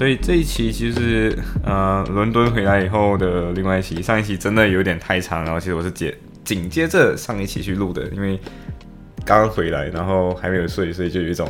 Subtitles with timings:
[0.00, 8.40] 所以这一期其实呃，伦敦回来以后的另外一期，上一期真的有点太长，然后其实我是接紧接着上一期去录的，因为
[9.26, 11.46] 刚回来，然后还没有睡，所以就有一种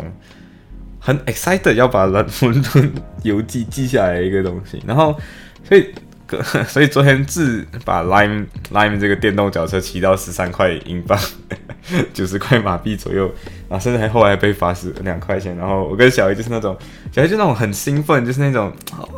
[0.98, 5.16] 很 excited 要把伦伦敦游记记下来一个东西，然后
[5.62, 5.86] 所以
[6.66, 11.16] 所以昨天自把 Lime Lime 这个电动脚车骑到十三块英镑。
[12.12, 13.32] 九十块马币左右
[13.70, 15.56] 啊，甚至还后来被罚十两块钱。
[15.56, 16.76] 然后我跟小 A 就是那种，
[17.12, 18.70] 小 A 就那种很兴奋，就是那种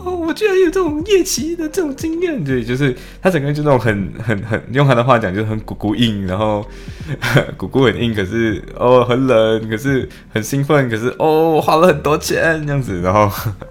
[0.05, 6.65] 哦，我居然有这种夜骑的这种经验，对，就是他整个人就那种很很很，用他的话讲就是很鼓鼓硬，然后
[7.57, 13.01] 鼓鼓很硬，可是哦很冷，可是很兴奋，可是哦花了很多钱这样子。
[13.01, 13.27] 然后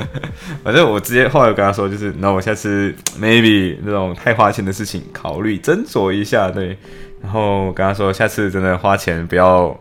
[0.63, 6.75] 反正我直接后来跟他说，就是那我下次 maybe 那种太花钱的事情考虑斟酌一下，对。
[7.21, 9.79] 然后跟他说，下次真的花钱不要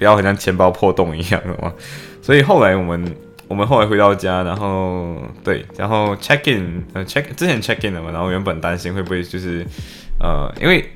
[0.00, 1.74] 不要好像钱包破洞一样，好吗？
[2.22, 3.14] 所以后来我们
[3.48, 9.62] 我们后来回到家，然后对，然后 check in，呃 check 之前 check in 了嘛，然后原本担心会不会就是
[10.18, 10.90] 呃，因为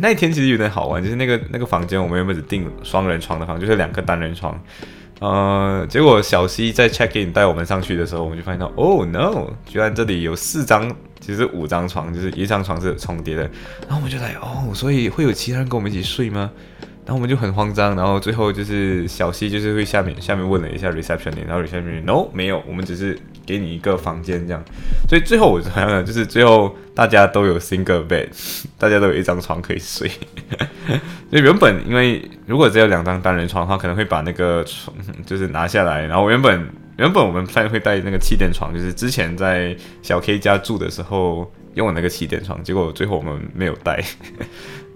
[0.00, 4.60] 那天其实有点好玩，就是那个那个房间我们原本只订双人床的房，就是两个单人床，
[5.20, 10.92] 呃，结果小西在 check in 带我们上去的时候，我们就发现到，Oh no，居然这里有四张。
[11.18, 13.42] 其实五张床，就是一张床是重叠的，
[13.88, 16.50] 然后我们就来哦，所以会有其他人跟我们一起睡吗？
[17.06, 24.60] 然后我们就很慌张，然后最后就是小西就是会下面下面问了一下 reception，然后 reception no 没有，我们只是给你一个房间这样，
[25.08, 28.26] 所以最后我好像就是最后大家都有 single bed，
[28.76, 30.10] 大家都有一张床可以睡。
[31.30, 36.68] 所以原本因为如果只有两张单人床的话，可能会把那个床就是拿下来，然后原本。
[36.98, 44.02] 原本我们饭会带那个气垫床，就是之前在小 K 家住的时候用的那个气垫床，结果最后我们没有带，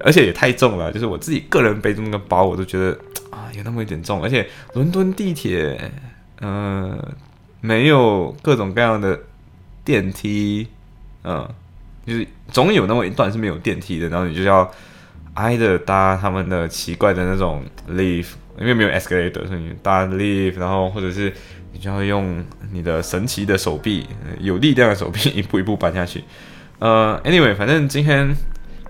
[0.05, 2.99] 而且也太重了，就是我自己个人背这么个包，我都觉得
[3.31, 5.91] 啊有那么一点重，而且伦敦地铁，
[6.41, 6.99] 嗯，
[7.61, 9.19] 没有各种各样的
[9.85, 10.67] 电梯，
[11.25, 11.49] 嗯，
[12.07, 14.71] 就是总有那么一段是没有电梯的，然后你就要
[15.35, 21.33] 挨着搭他们的奇怪的那种 lift，因为没有 escalator，所以你搭 lift，然后或者是。
[21.73, 24.05] 你就要用你的神奇的手臂，
[24.41, 26.25] 有力量的手臂，一步一步搬下去。
[26.81, 28.29] 呃，anyway，反正今天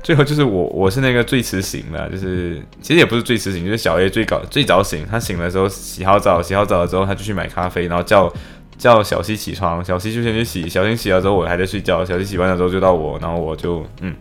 [0.03, 5.07] 最后就是我，我是那个最迟醒的，就是其实也不是最迟醒，就是小 A 最早最早醒。
[5.11, 8.33] 他醒的时候洗好澡，洗好澡了之后，他就去买咖啡，然后叫
[8.79, 10.69] 叫小西起床，小西就先去洗。
[10.69, 12.05] 小西洗了之后，我还在睡觉。
[12.05, 14.15] 小西洗完了之后就到我，然后我就嗯，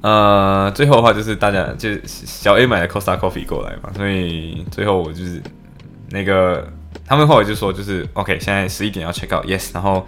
[0.00, 5.42] 呃，最后的话就是大家就小 A 买了 Costa Coffee 过来嘛，所以最后我就是
[6.10, 6.66] 那个。
[7.06, 10.06] 他们后来就说，就是 OK，现在十一点要 check out，yes，然后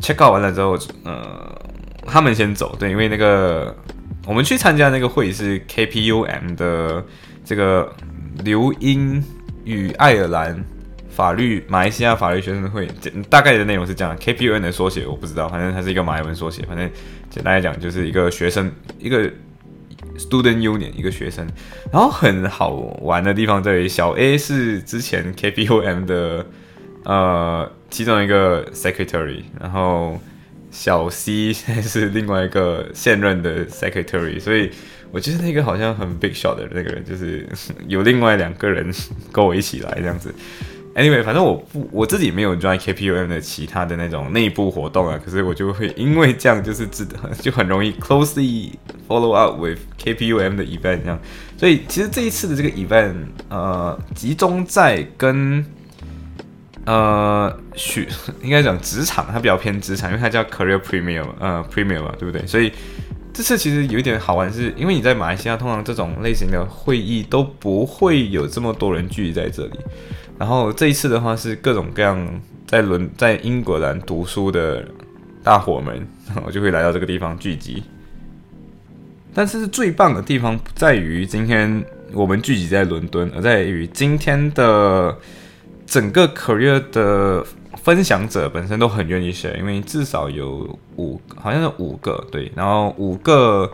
[0.00, 1.50] check out 完了之后，呃，
[2.06, 3.76] 他们先走，对，因为那个
[4.26, 7.04] 我们去参加那个会是 KPUM 的
[7.44, 7.92] 这个
[8.44, 9.22] 留英
[9.64, 10.64] 与爱尔兰
[11.10, 12.88] 法律马来西亚法律学生会，
[13.28, 16.90] 大概的内容是这样，KPUM 的缩写我不知道，反正它是一个马来文缩写，反正
[17.28, 19.30] 简单来讲就是一个学生一个。
[20.18, 21.46] Student Union 一个学生，
[21.92, 22.70] 然后很好
[23.02, 26.46] 玩的地方在于，小 A 是之前 KPUM 的
[27.04, 30.18] 呃其中一个 Secretary，然后
[30.76, 34.70] 小 C 现在是另外一个现任的 Secretary，所以
[35.10, 37.48] 我觉得那个好像很 big shot 的那个人，就是
[37.88, 38.92] 有另外两个人
[39.32, 40.34] 跟我一起来这样子。
[40.94, 47.06] Anyway，反正我不我自己没有 join KPUM 的其他的那种内部活动啊，可是我就会因为这样就是自
[47.40, 48.72] 就很容易 closely
[49.08, 51.18] follow up with KPUM 的 event 这样，
[51.56, 53.14] 所以其实这一次的这个 event
[53.48, 55.64] 呃集中在跟
[56.86, 58.08] 呃许
[58.42, 62.46] 应该讲职场，它比较偏职场，因为它叫 Career premium，呃 Premier 嘛，对不对？
[62.46, 62.72] 所以
[63.34, 69.78] 这次其实有一点好玩，是因为你在马来西亚通常这种类型的会议都不会有这么多人聚集在这里。
[70.38, 72.26] 然后这一次的话是各种各样
[72.66, 74.86] 在伦在英格兰读书的
[75.42, 76.06] 大伙们，
[76.46, 77.82] 我就会来到这个地方聚集。
[79.34, 85.14] 但是最棒的地方不在于今天我们聚集在伦敦，而在于今天的
[85.86, 87.46] 整个 career 的
[87.82, 93.70] 分享者本身都很愿意写因为至少有五好像是五个对，然后五个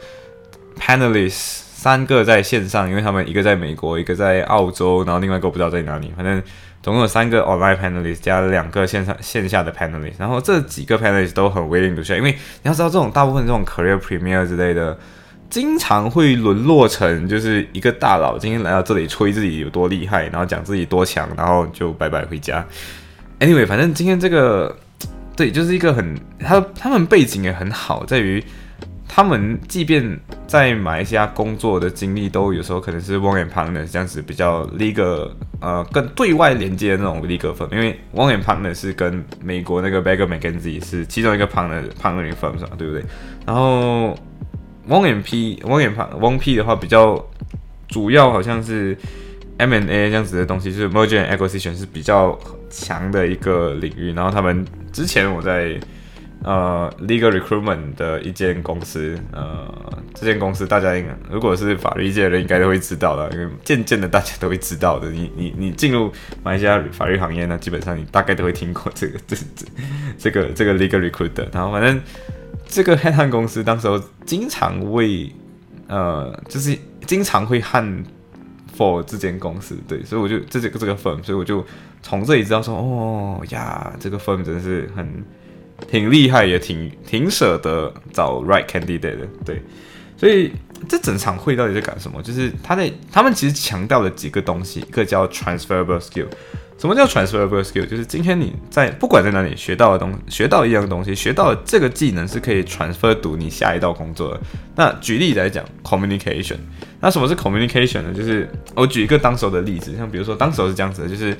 [0.79, 6.41] panelists 三个在线上，因为他们一个在美国，一个在澳洲，然后另外一个不知道在哪里，反正
[6.83, 14.97] 总共有三个 online panelists 加两个线上线下的 panelists，然后这几个 panelists 都很 willing to share，因为你要知道这种大部分这种 career premier 之类的。
[15.53, 22.67] 经常会沦落成就是一个大佬今天来到这里吹自己有多厉害，然后讲自己多强，然后就拜拜回家。
[23.39, 24.75] Anyway，反正今天这个
[25.37, 28.43] 对，就是一个很他他们背景也很好，在于
[29.07, 41.47] 他们即便在马来西亚工作的经历，都有时候可能是 Wong and Partners 这样子比较 legal 呃更对外连接的那种 legal firm，因为 Wong and Partners 是跟美国那个 Baker McKenzie 是其中一个
[41.47, 43.05] partner partner firm 上，对不对？
[43.45, 44.19] 然后。
[44.89, 47.25] Won'tmp won'tmp 的话比较
[47.89, 48.97] 主要好像是
[49.59, 52.39] M and A 这样子的东西，就是 Merger and Acquisition 是比较
[52.71, 54.13] 强的一个领域。
[54.13, 55.79] 然后他们之前我在
[56.43, 59.73] 呃 Legal Recruitment 的一间公司，呃，
[60.15, 65.11] 这间公司大家应该如果是法律界的人应该都会知道的，因为渐渐的大家都会知道的。
[65.11, 66.11] 你你你进入
[66.43, 69.67] 马来西亚法律行业呢，基本上你大概都会听过这个这这
[70.19, 71.47] 这个这个 Legal Recruiter。
[71.53, 72.01] 然后反正。
[72.73, 75.31] 这个 head hunt 公司当时候经常为，
[75.89, 76.75] 呃，就是
[77.07, 78.03] 经常会 hunt
[78.75, 81.63] for 这间公司，对，所以我就这这个这个 firm，所以我就
[82.03, 85.23] 从这里知道说，哦呀，这个 firm 真的是很
[85.87, 89.63] 挺厉害，也挺挺舍得找 right candidate 的，对，
[90.17, 90.51] 所以
[90.89, 92.23] 这整场会到底在干什么？
[92.23, 96.29] 就是他在他们其实强调了几个东西，一个叫 transferable skill。
[96.83, 97.87] 什么叫 transferable skill？
[97.87, 104.41] 就是今天你在不管在哪里学到的东，学到一样东西，学到这个技能是可以 transfer 读你下一道工作的。
[104.75, 106.57] 那举例来讲，communication。
[106.99, 108.13] 那什么是 communication 呢？
[108.13, 111.37] 就是我举一个当时候的例子，像比如说当时候是这样子的，就是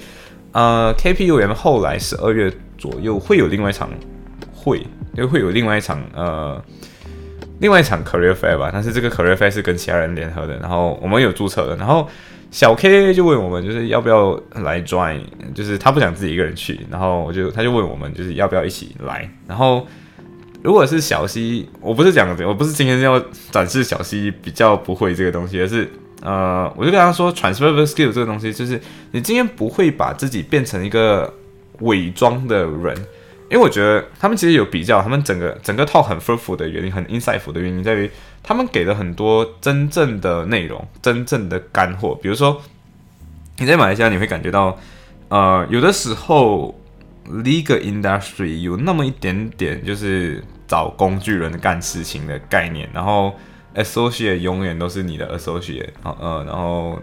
[0.53, 2.49] 呃 KPUM 后来十二月
[2.79, 3.91] 左右会有另外一场
[4.55, 4.87] 会，
[5.17, 6.65] 就会有另外一场呃，
[7.59, 8.71] 另外一场 career fair 吧。
[8.73, 12.09] 但是这个 career fair 是跟其他人联合的，然后我们有注册的，然后。
[12.53, 15.21] 小 K 就问我们，就是要不要来 join，
[15.55, 19.29] 就是他不想自己一个人去，然后我就他就问我们，就是要不要一起来。
[19.49, 19.85] 然后
[20.63, 23.19] 如果是小 C，我不是讲，我不是今天要
[23.51, 25.91] 展示小 C 比较不会这个东西，而是
[26.21, 28.79] 呃，我就跟他说，transfer skill 这个东西，就是
[29.13, 31.33] 你今天不会把自己变成一个
[31.81, 32.95] 伪装的人。
[33.53, 38.11] 因为我觉得他们其实有比较，他们整个整个套很 fruitful 的原因，很 insightful 的原因在于，
[38.43, 42.19] 他们给了很多真正的内容，真正的干货。
[42.23, 42.63] 比如说，
[43.59, 44.79] 你在马来西亚你会感觉到，
[45.29, 46.75] 呃，有的时候
[47.29, 53.35] legal industry 有那么一点点就是找工具人干事情的概念，然后
[53.75, 56.99] associate 永远都是你的 associate，呃，然后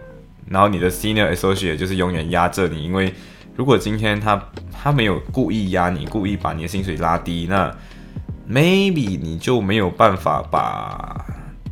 [0.48, 3.14] 然后你的 senior associate 就是永远压着你，因为
[3.60, 4.42] 如果今天他
[4.72, 7.70] 他没有故意压你，故意把你的薪水拉低，那
[8.50, 11.22] maybe 你就没有办法把，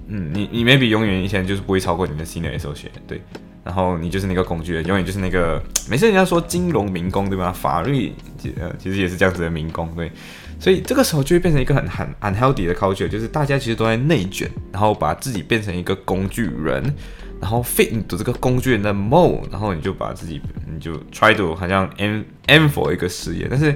[0.06, 3.22] 嗯，你你 maybe 永远以前就是不会超过你的 senior s o c i a t e 对，
[3.64, 7.50] 然后你就是那个工具人，永远就是那个，没事人家说金融民工对吧？
[7.50, 8.12] 法律
[8.60, 10.12] 呃其实也是这样子的民工，对，
[10.60, 16.94] 所以这个时候就会变成一个很很 unhealthy 的 culture，就是大家其实都在内卷，然后把自己变成一个工具人。
[17.40, 20.40] 然后 fit into 这个工具人的 mode，然后你就把自己，
[20.72, 23.74] 你就 try to 好像 aim aim for 一个事业，但是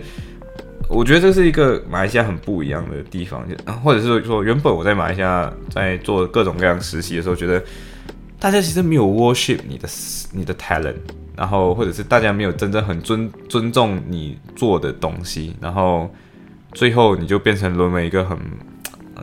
[0.89, 7.63] 我觉得这是一个马来西亚很不一样的地方，就或者是说，原本我在马来西亚在做各种各样实习的时候，觉得
[8.39, 9.89] 大家其实没有 worship 你的
[10.33, 10.97] 你的 talent，
[11.37, 16.13] 然后或者是大家没有真正很尊尊重你做的东西，然后
[16.73, 18.37] 最后你就变成沦为一个很，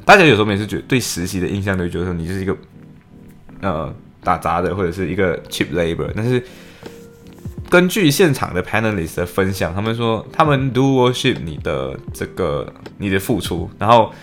[0.05, 2.57] 大家有时候每次觉得对实习的印象都觉得说你就是一个，
[3.61, 3.93] 呃。
[4.29, 6.43] 打杂的或者是一个 cheap labor，但是
[7.67, 14.13] 根据现场的 panelists 的分享，他们说他们 do worship 你的这个你的付出，然后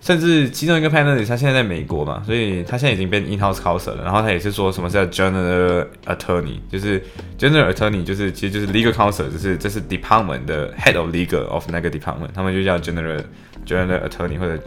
[0.00, 7.00] 甚至其中一个 panelist 他现在在美国嘛，所以他现在已经变 in-house counsel 了，然后他也是说什么叫 general attorney，就是
[7.38, 13.22] general attorney 就是其实就是 legal counsel，就是这是 department 的 head of legal of 那个 department，他们就叫 general
[13.64, 14.60] general attorney 或者。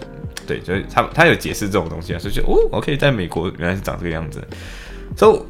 [0.48, 4.40] 对，就是他他有解释这种东西啊，所以就哦，OK，在美国原来是长这个样子。
[5.16, 5.46] So，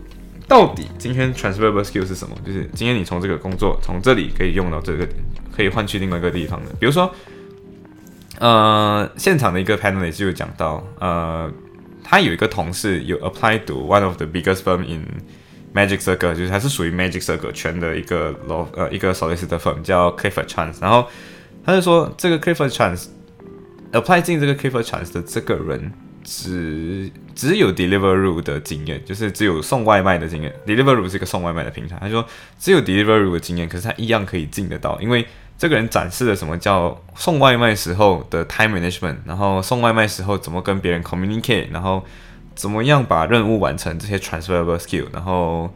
[0.47, 2.35] 到底今天 transferable skill 是什么？
[2.45, 5.07] 就是今天你从这个工作从这里可以用到这个，
[5.55, 6.71] 可以换去另外一个地方的。
[6.79, 7.09] 比如说，
[8.39, 11.51] 呃，现场的一个 panelist 就讲到，呃，
[12.03, 15.05] 他有一个同事有 apply to one of the biggest firm in
[15.73, 21.07] Magic Circle，就是还是属于 Magic Circle 圈的一个 law 呃一个 solicitor firm 叫 Clifford Chance，然后
[21.65, 23.07] 他就说这个 Clifford Chance。
[23.91, 25.89] apply 进这个 Clifford Chance 的这个人
[26.25, 30.53] 只只有 Deliveroo 的经验，就是只有送外卖的经验。
[30.65, 32.25] Deliveroo 是一个送外卖的平台，他说
[32.59, 35.25] 只有 Deliveroo 的经验，可是他一样可以进得到，因为
[35.57, 42.03] 这个人展示了什么叫送外卖时候的 time management，然后送外卖时候怎么跟别人 communicate，然后
[42.55, 45.71] 怎么样把任务完成这些 transferable skill，然后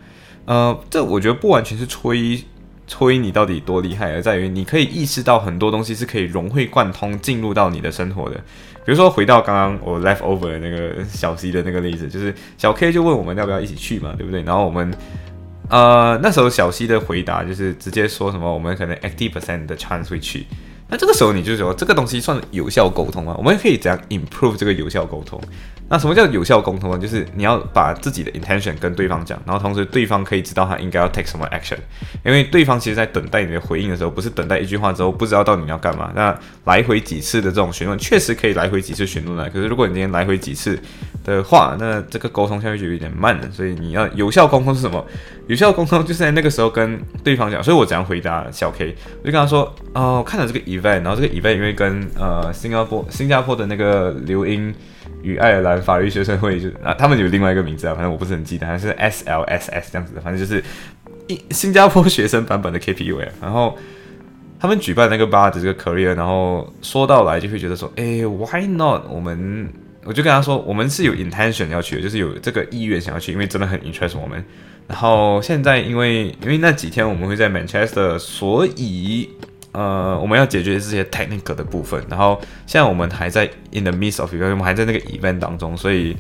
[0.46, 2.44] 呃，这我觉得不完全是吹
[2.90, 8.36] 吹你到底多厉害，而在于你可以意识到很多东西是可以融会贯通进入到你的生活的。
[8.84, 14.42] 比如说回到刚刚我 left over 那个小 C 的那个例子，就是小 K 就问我们要不要一起去嘛，对不对？
[14.42, 14.92] 然后我们
[15.70, 20.46] 呃那时候小 C 的回答就是直接说什么我们可能 eighty percent 的 chance 会去。
[20.90, 23.36] 那这个时候你就说这个东西算有效沟通吗？
[23.38, 25.40] 我们可以怎样 improve 这个有效沟通？
[25.92, 26.98] 那什么叫有效沟通呢？
[27.00, 31.78] 就是你要把自己的 intention 跟对方讲，然后同时对方可以知道他应该要 take 什么 action。
[32.24, 36.12] 因为对方其实在等待你的回应的时候，不是等待一句话之后不知道到底你要干嘛。
[36.16, 39.50] 那来回几次的这种询问，确实可以来回几次询问来。
[39.50, 40.80] 可是如果你今天来回几次
[41.30, 43.50] 的话，那这个沟通下去就有点慢了。
[43.52, 45.06] 所以你要有效沟通是什么？
[45.48, 47.64] 有效沟通就是在那个时候跟对方讲。
[47.64, 48.96] 所以我怎样回答小 K？
[49.22, 54.74] 我就跟他说：哦，看了这个 event，然后这个 event 因为跟呃新加坡新加坡的那个刘英
[55.22, 60.64] 与爱尔兰法律学生会就啊，他们有另外一个名字啊，反正我不是很记得，好像是 SLSS 这样子的，反正就是
[61.28, 63.78] 一新加坡学生版本的 KPU 然后
[64.60, 69.04] 他们举办那个 bar 的这个 career，然后说到来就会觉得说，哎，Why not？
[69.10, 69.72] 我们
[70.10, 74.44] 我就跟他说，我们是有 intention 要去的，就是有这个意愿想要去，因为真的很 interest 我们。
[74.88, 79.30] 然后现在因为因为那几天我们会在 Manchester，所以
[79.72, 82.04] 呃我们要解决这些 technical 的部分。
[82.10, 86.18] 然后现在我们还在 in the midst of event，我们还在那个 event 当中，所以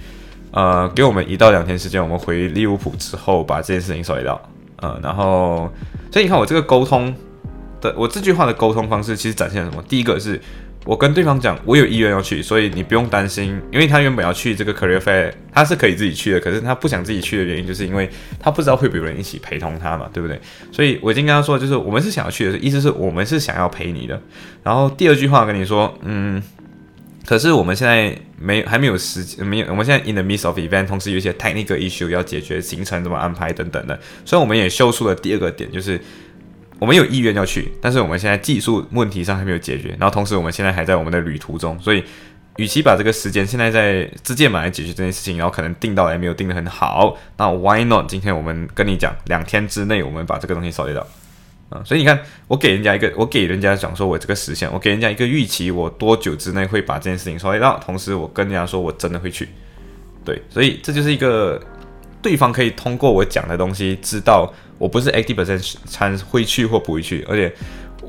[0.51, 4.39] 呃给我们一到两天时间，我们回利物浦之后把这件事情处理掉。
[4.75, 5.67] 呃，然后
[6.11, 7.11] 所以你看我这个沟通
[7.81, 9.83] 的，我这句话的沟通方式其实展现了什么？
[9.89, 10.39] 第一个是。
[10.89, 20.41] 我跟对方讲，我有意愿要去，所以你不用担心，因为他原本要去这个 career fair，他是可以自己去的，可是他不想自己去的原因，就是因为他不知道会不会有人一起陪同他嘛，对不对？
[20.71, 24.19] 所以我已经跟他说，就是我们是想要去的，意思是我们是想要陪你的。
[24.63, 26.41] 然后第二句话跟你说，嗯，
[27.23, 36.01] 可是我们现在没还没有时间，没有，我们现在 in the midst of event，同时有一些 technical issue 要解决，行程怎么安排等等的，所以我们也秀出了第二个点，就是。
[36.79, 42.01] 我们有意愿要去，但是我们现在技术问题上还没有解决，然后同时我们现在还在我们的旅途中，所以
[42.55, 48.07] 与其把这个时间现在在自建马来解决这件事情，然后可能定到也没有定的很好，那 Why not？
[48.07, 51.05] 今天我们跟你讲，两天之内我们把这个东西扫掉
[51.69, 51.83] 啊！
[51.83, 52.17] 所以你看，
[52.47, 59.49] 我给人家一个，我给人家讲说我这个实现，我给人家一个预期，我多久之内会把这件事情扫掉，同时我跟人家说我真的会去，
[60.23, 61.61] 对，所以这就是一个
[62.21, 64.49] 对方可以通过我讲的东西知道。
[64.79, 67.53] 我不是 eighty percent 参会去或不会去，而且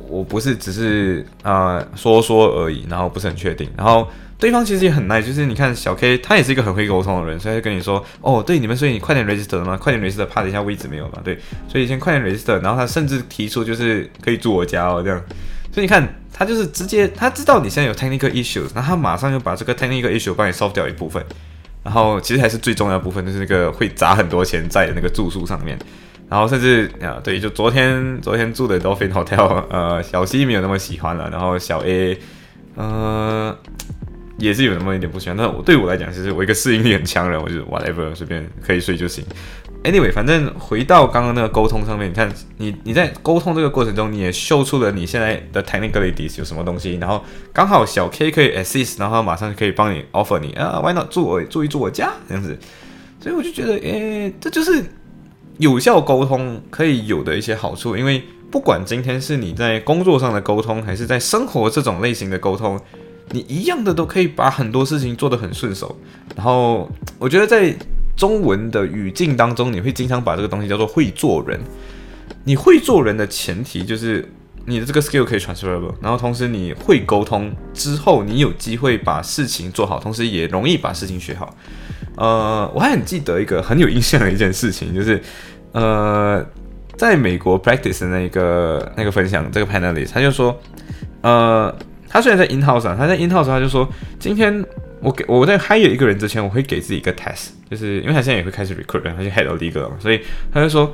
[0.08, 3.68] 我不是只是啊说说而已，然后不是很确定。
[3.76, 4.08] 然后
[4.38, 9.76] 对方其实也很 nice，就是你看小 K 他也是一个很会沟通的人，所以就跟你说哦，对你们，所以你快点 register 了吗？
[9.76, 11.18] 快点 register，怕等一下位置没有嘛？
[11.22, 12.58] 对，所以先快点 register。
[12.62, 15.22] 然后他甚至提出就是可以住我家哦，这样。
[15.72, 21.24] 所以你看他就是直接他知道你现在有 technical issues，然后他马上就把这个 technical issue 帮你 solve 掉一部分。
[21.82, 25.78] 然后其实还是最重要部分，就是那个会砸很多钱在那个住宿上面。
[26.30, 32.16] 然后甚至啊，对，就昨天昨天住的 Dolphin Hotel，呃，小 C 没有那么喜欢了，然后小 A，
[32.76, 33.58] 呃，
[34.38, 35.36] 也是有那么一点不喜欢。
[35.36, 39.24] 但我对我来讲，其实我一个适应力很强的人，我就 whatever 随便可以睡就行。
[39.82, 52.56] Anyway，反正回到刚刚那个沟通上面，你看你你在沟通这个过程中，你也秀出了你现在的 technicalities 有什么东西，然后刚好小 K 可以 assist，然后马上可以帮你 offer 你啊，Why not 住我住一住我家这样子？
[53.20, 54.84] 所以我就觉得，诶，这就是。
[55.60, 62.80] 有效沟通可以有的一些好处，因为不管今天是你在工作上的沟通，还是在生活这种类型的沟通，
[63.32, 65.94] 你一样的都可以把很多事情做得很顺手。
[66.34, 67.76] 然后我觉得在
[68.16, 71.60] 中文的语境当中，你会经常把这个东西叫做会做人。
[72.44, 74.26] 你会做人的前提就是
[74.64, 81.54] 你的这个 skill 可以 transferable，然后同时你会沟通之后，你有机会把事情做好，同时也容易把事情学好。
[82.20, 85.20] 呃，我还很记得一个很有印象的一件事情，就是。
[85.72, 86.44] 呃，
[86.96, 90.60] 在美国 practice 的那个那个分享，这个 panelist 他就说，
[91.20, 91.72] 呃，
[92.08, 94.64] 他虽然在 in house 上，他在 in house 他就说，今天
[95.00, 100.20] 我给我在 hire 一个人之前，我会给自己一个 test，就是因为他现在也会开始 recruit，他就 head 到第一个了嘛，所以
[100.52, 100.92] 他就说，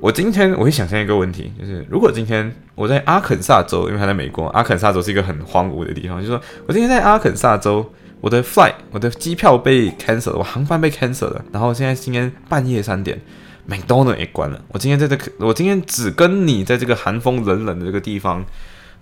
[0.00, 13.20] 我今天我会想象一个问题，就是如果今天我在阿肯萨州，因为他在美国，阿肯萨州是一个很荒芜的地方，就说我今天在阿肯萨州，我的 flight，我的机票被 cancel 了，我航班被 cancel 了，然后现在今天半夜三点。
[13.68, 14.60] McDonald 也关了。
[14.72, 18.44] 我今天在这，我今天只跟你在这个寒风冷冷的这个地方。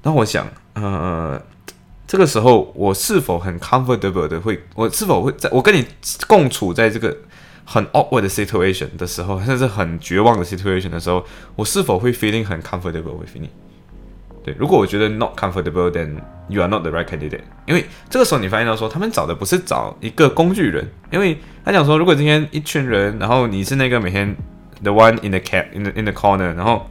[0.03, 1.41] 那我想，呃，
[2.07, 5.87] 这个时候我是否很 comfortable 的会，我是否会在我跟你
[6.27, 7.17] 共处在这个
[7.65, 11.25] 很 awkward 的 situation 的时候，甚至很绝望的 situation 的时候，
[11.57, 13.49] 我是否会 feeling 很 comfortable with 你？
[14.43, 16.15] 对，如果我觉得 not comfortable，then
[16.49, 17.43] you are not the right candidate。
[17.67, 24.35] 因为这个时候你发现到说，他们找的不是找一个工具人，因为他讲说，如果今天一群人，然后你是那个每天
[24.83, 26.89] the one in the cap in the in the corner，然后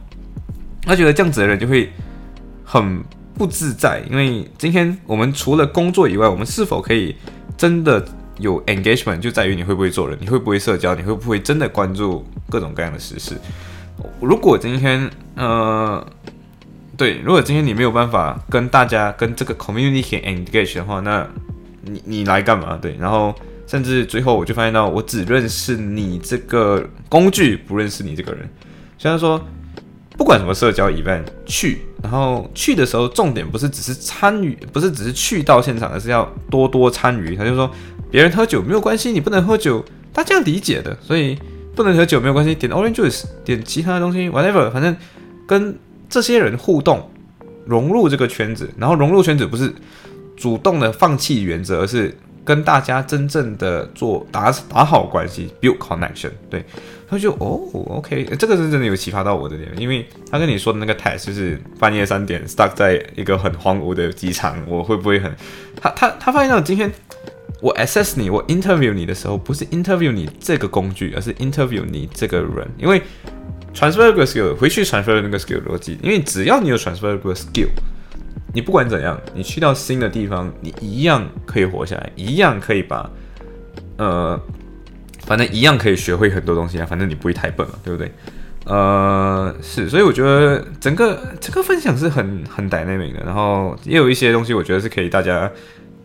[0.82, 1.90] 他觉得这样子的人就会
[2.64, 3.02] 很
[3.34, 7.16] 不自在，因为今天我们除了工作以外，我们是否可以
[7.56, 8.04] 真的
[8.38, 13.34] 有 engagement，就在于你会不会做人，你会不会社交，你会不会真的关注各种各样的实事。
[14.20, 16.06] 如果今天呃。
[17.00, 21.26] 对，如果今天你没有办法跟大家跟这个 community engage 的话，那
[21.80, 22.76] 你你来干嘛？
[22.76, 23.34] 对，然后
[23.66, 28.46] 甚至最后我就发现到，我只认识你这个工具，不认识你这个人。
[28.98, 29.42] 虽然说
[30.18, 37.34] 不管什么社交 event 去，然后去的时候重点不是只是参与，不是只是去到现场，而是要多多参与。
[37.34, 37.70] 他就说
[38.10, 41.38] 别人喝酒没有关系，你不能喝酒，大家理解的，所以
[41.74, 44.94] 不能喝酒没有关系，点 orange juice，点其他的东西，whatever，反正
[45.46, 45.74] 跟。
[46.10, 47.08] 这些人互动，
[47.64, 49.72] 融入这个圈子，然后融入圈子不是
[50.36, 52.12] 主动的放弃原则，而是
[52.44, 56.30] 跟大家真正的做打打好关系，build connection。
[56.50, 56.64] 对，
[57.08, 65.32] 他就哦，OK，这个是真的有启发到我的点，因为他跟你说的那个 test 就是半夜三点 stuck 在一个很荒芜的机场，我会不会很？
[65.80, 66.90] 他他他发现到今天
[67.60, 73.00] 我 assess 你，我 interview 你的时候，不是 interview 你这个工具，而是 interview 你这个人，因为。
[73.74, 77.68] Transferable skill 回去 transfer 那个 skill 逻辑，因为只要你有 transferable skill，
[78.52, 83.08] 你不管怎样，你去到新的地方，你一样可以活下来，一样可以把，
[83.96, 84.40] 呃，
[85.24, 88.12] 反正一样可以学会很多东西啊，反正你不会太笨了，对不对？
[88.66, 95.50] 呃，是，所以我觉得整个这个分享是很很 dynamic 的，然后也有一些东西，我觉得是可以大家。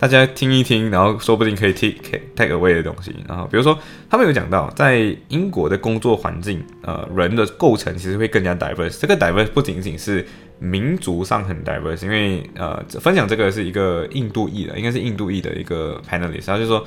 [0.06, 3.12] 大家听一听，然后说不定可以 take take away 的东西。
[3.28, 3.76] 然后比如说，
[4.08, 9.00] 他们有讲到，在英国的工作环境，呃，人的构成其实会更加 diverse。
[9.00, 10.24] 这个 diverse 不仅仅是
[10.60, 16.46] 民族上很 diverse，因为呃，分享这个是一个印度裔的，应该是印度裔的一个 panelist。
[16.46, 16.86] 他就说，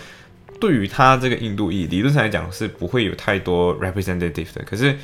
[0.60, 4.62] 对于他这个印度裔，理论上来讲是不会有太多 representative 的。
[4.64, 4.96] 可是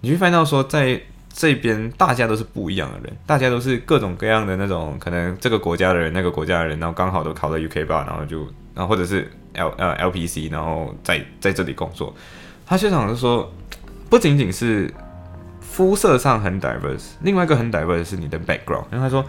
[0.00, 1.00] 你会发现到说，在
[1.34, 8.40] 这边大家都是不一样的人，大家都是各种各样的那种，可能这个国家的人，那个国家的人，然后刚好都考到 UK 吧，然后就，
[8.74, 12.14] 然后或者是 L 呃 LPC，然后在在这里工作。
[12.66, 13.50] 他现场是说，
[14.10, 14.92] 不仅仅是
[15.60, 18.84] 肤色上很 diverse，另外一个很 diverse 是你的 background。
[18.92, 19.24] 因为他说，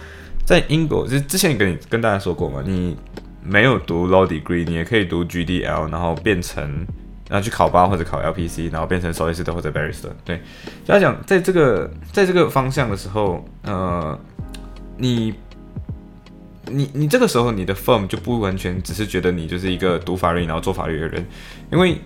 [0.45, 2.97] 在英国，就之前跟你跟大家说过嘛，你
[3.41, 6.85] 没有读 law degree，你也可以读 GDL，然后变成。
[7.29, 10.09] 然后去考八或者考 LPC，然后变成 solicitor 或者 barrister。
[10.23, 10.41] 对，
[10.85, 14.19] 就要讲在这个在这个方向的时候，呃，
[14.97, 15.33] 你
[16.67, 21.25] 你你这个时候你的 firm 就不完全只是觉得你就是一个读法律然后做法律的人，
[21.71, 21.97] 因为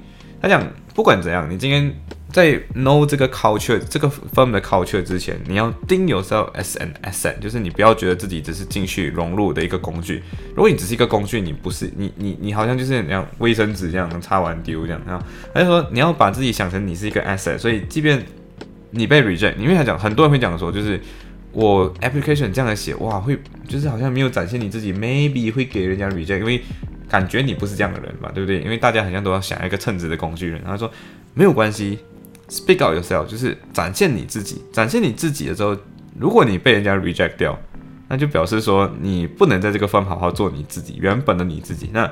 [0.41, 0.65] 他讲
[0.97, 1.93] 不管怎样，你今天。
[2.29, 10.21] 在 know 这个 culture 这个 firm 的 culture 之前，你要盯 yourself as an asset，就是你不要觉得自己只是进去融入的一个工具。
[10.49, 15.23] 如果你只是一个工具，你不是你你你好像就是那样卫生纸这样擦完丢这样啊。
[15.53, 18.21] 他就说你要把自己想成你是一个 asset，所以即便
[18.91, 20.99] 你被 reject，因为他讲很多人会讲说，就是
[21.57, 23.35] 我 application 这样的写，哇，会
[23.67, 26.61] 就是好像没有展现你自己，maybe 会给人家 reject，因为
[27.09, 28.61] 感觉你不是这样的人嘛，对不对？
[28.61, 30.61] 因为大家好像都要想一个称职的工具人。
[30.63, 30.91] 他说
[31.33, 31.97] 没有关系。
[32.47, 34.61] Speak out yourself，就是展现你自己。
[34.71, 35.75] 展现你自己的时候，
[36.17, 37.59] 如果你被人家 reject 掉，
[38.07, 41.89] 那就表示说你不能在这个方好好做你自己原本的你自己。
[41.91, 42.09] 那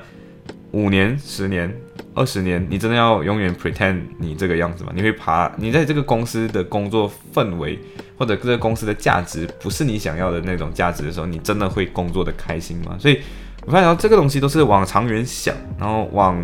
[0.71, 1.73] 五年、十年、
[2.13, 4.91] 二十年，你真的要永远 pretend 你这个样子吗？
[4.95, 5.51] 你会爬？
[5.58, 7.80] 你在这个公司的工作氛围
[8.17, 12.95] 或者这个公司的价值不是你想要的那种价值的时候，你真的会工作的开心吗？
[12.99, 13.19] 所以
[13.65, 16.41] 我发现这个东西都是往长远想，然后往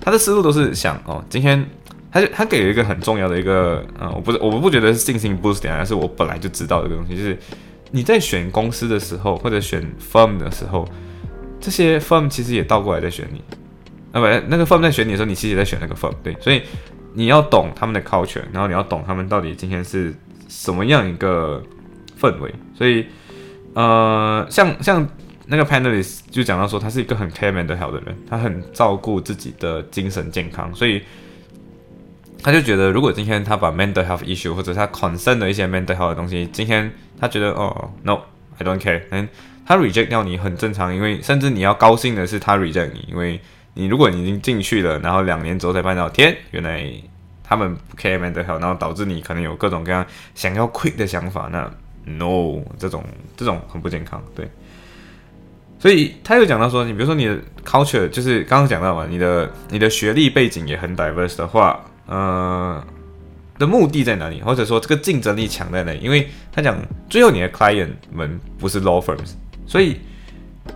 [0.00, 1.64] 他的思路都是想哦，今天。
[2.10, 7.38] 他就他给了一个很重要的一个，呃，我不是我不觉得是信心 boost 点，而是我本来就知道这个东西，就是
[7.90, 10.88] 你在选公司的时候，或者选 firm 的时候，
[11.60, 13.42] 这些 firm 其实也倒过来在选你，
[14.12, 16.62] 啊不，那个 firm 在选你的时候，你其实也在选那个 firm，对，所以
[17.14, 20.14] 你要懂他们的 culture，然后你要懂他们到底今天是
[20.48, 21.62] 什么样一个
[22.20, 23.06] 氛围，所以
[23.74, 25.08] 呃，像像
[25.46, 31.02] 那个 panelist 就讲到说，他是一个很 care mental health 的人，他很照顾自己的精神健康，所以。
[32.40, 39.28] 他就觉得，如果今天他把 mental health issue 或者他 concern 的一些 mental health 的东西，今天他觉得哦，no，I don't care，嗯，
[39.68, 43.38] 他 reject 掉你很正常，因为甚至你要高兴的是他 reject 你，因为
[43.74, 46.90] 你如果你已经进去了，然后两年之后才发现，天，原来
[47.44, 51.70] 他们不 care mental health，然后导致你可能有各种各样想要 quit 的想法，那
[52.06, 53.04] no，这种
[53.36, 54.48] 这种很不健康，对。
[55.78, 61.84] 所以他又讲到说，你比如说你的 culture 就是刚刚讲到嘛，你的你的学历背景也很 diverse 的话。
[62.06, 62.82] 呃，
[63.58, 65.98] 的目的在哪里，或者说这个竞争力强在哪里？
[65.98, 66.74] 因为他讲
[67.10, 69.34] 最后你的 client 们不是 law firms，
[69.68, 69.98] 所以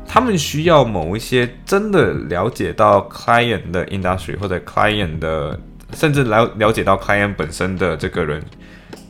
[0.07, 5.59] 他们需要某一些真的了解到 client 的 industry 或者 client 的，
[5.95, 8.41] 甚至了了解到 client 本身的这个人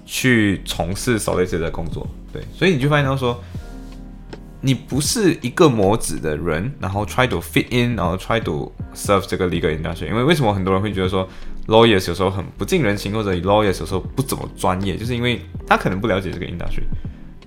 [0.07, 2.09] 去从事 solicitor 的工作。
[2.33, 3.39] 对，所以你就发现到说。
[4.65, 10.07] 你不是一个模子的人，然后 try to fit in，然后 try to serve 这个 legal industry。
[10.07, 11.29] 因为为什么很多人会觉得说
[11.67, 16.85] lawyers 有时候很不近人情，或者 lawyers 有时候不怎么专业，就是因为他可能不了解这个 industry，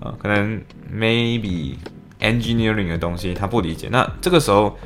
[0.02, 0.62] 啊，可能
[0.94, 1.76] maybe
[2.26, 3.88] engineering 的东西他不理解。
[3.92, 4.78] 那这个时候，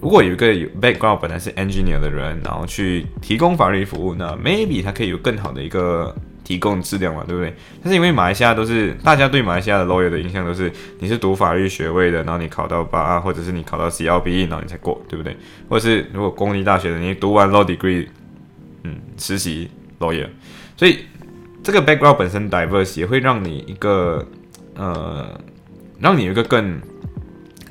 [0.00, 0.46] 如果有一个
[0.80, 6.14] background 本来是 engineer 的人，然后去提供法律服务，那 maybe 他可以有更好的一个。
[6.44, 7.54] 提供质量嘛，对不对？
[7.82, 15.34] 但是因为马来西亚都是大家对马来西亚的 lawyer 的印象都是你是读法律学位的，然后你考到八，或者是你考到 CLB，然后你才过，对不对？
[15.70, 18.06] 或者是如果公立大学的，你读完 law degree，
[18.82, 19.70] 嗯，实习
[20.00, 20.28] lawyer，
[20.76, 20.98] 所以
[21.62, 24.22] 这个 background 本身 diverse 也会让你一个
[24.74, 25.40] 呃，
[25.98, 26.80] 让你有一个更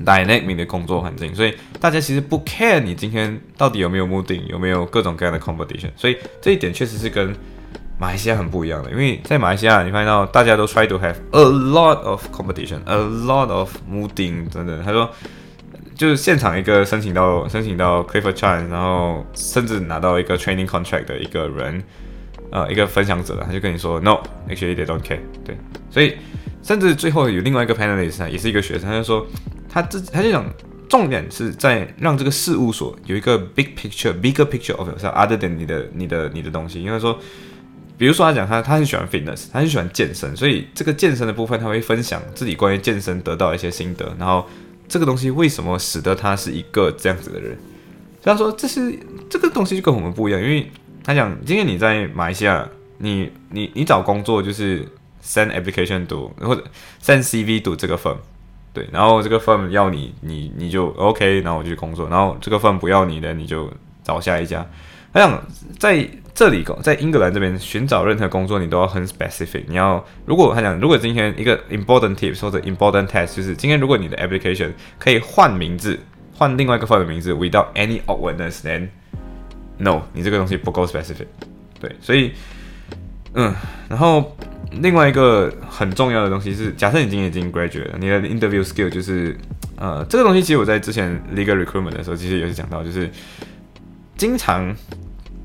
[0.04, 1.34] dynamic 的工作环境。
[1.34, 5.90] 所以大家其实不 care 你今天到底有没有 moving，，有没有各种各样的 competition。
[5.96, 7.34] 所以这一点确实是跟
[7.96, 15.08] 马来西亚很不一样的，因为在马来西亚，你发现到大家都 try to have a lot of competition，a lot of moving，等等，他说
[15.94, 21.80] 就是现场一个申请到申请到 Clifford Chan，然后甚至拿到一个 training contract 的一个人，
[22.50, 25.56] 呃，一个分享者，他就跟你说 no，actually they don't care，对，
[25.88, 26.16] 所以
[26.64, 29.24] 甚至最后有另外一个 panelist 也是一个学生，他就说
[29.68, 30.44] 他自他就讲
[30.88, 37.16] 重点是在让这个事务所有一个 big picture，bigger picture of yourself，other than 你的你的你的东西，因为说。
[37.96, 44.44] 比如说，他讲他他很喜欢 fitness，他很喜欢健身，所以这个健身的部分他会分享自己关于健身得到一些心得，然后
[44.88, 47.56] 这个东西为什么使得他是一个这样子的人？
[48.20, 48.98] 所以他说这是
[49.30, 50.68] 这个东西就跟我们不一样，因为
[51.04, 54.84] 他讲今天你在马来西亚，你你你找工作就是
[55.24, 56.62] send application 读或者
[57.02, 58.18] send CV 读这个 firm，
[58.72, 64.66] 对，然后这个 firm 要你你你就 OK，然后我就去工作，然后这个 firm 不要你的你就找下一家。
[65.12, 65.44] 他讲
[65.78, 66.08] 在。
[66.34, 69.62] 这里在英格兰这边寻找任何工作，你都要很 specific。
[69.68, 75.96] 你要如果他讲，如果今天一个 important tips 或者 important test，就是今天如果你的 application 可以换名字，
[76.36, 78.88] 换另外一个 firm 的名字，without any awkwardness，then
[79.78, 81.28] no，你这个东西不够 specific。
[81.78, 82.32] 对，所以
[83.34, 83.54] 嗯，
[83.88, 84.36] 然后
[84.80, 89.36] 另外一个很重要的东西是，假设你今天已经 graduate，你的 interview skill 就是
[89.76, 93.10] 呃，这个东西其实我在之前 legal recruitment 的时候，其实也是讲到，就是
[94.16, 94.74] 经常。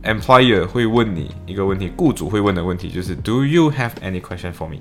[0.01, 4.77] Employer 会问你一个问题，雇主会问的问题就是 Do you have any question for me？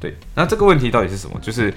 [0.00, 1.38] 对，那这个问题到底是什么？
[1.42, 1.70] 就是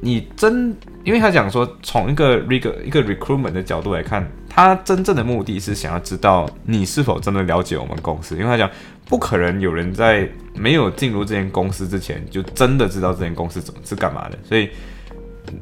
[0.00, 8.34] 你真，因为他讲说，从一个 r e 一个 recruitment 的角度来看，他真正的目的是想要知道你是否真的了解我们公司。
[8.34, 8.70] 因为他讲，
[9.06, 14.38] 不可能有人在没有进入这间公司之前，就真的知道这间公司怎么是干嘛的。
[14.44, 14.70] 所以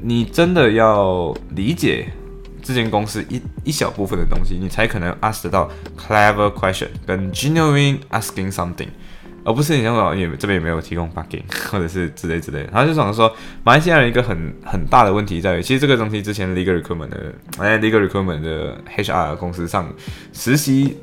[0.00, 2.08] 你真的要理解。
[2.60, 8.88] 这间公司一一小部分的东西，你才可能 ask 得到 clever question 跟 genuine asking something，
[9.44, 12.60] 而不是你像说也这边也没有提供 bugging 或者是之类之类。
[12.72, 19.88] 然后就想说，马来西亚人一个很很大的问题在于，其实这个东西之前 legal recruitment 的哎 legal recruitment 的 HR 公司上
[20.32, 20.96] 实习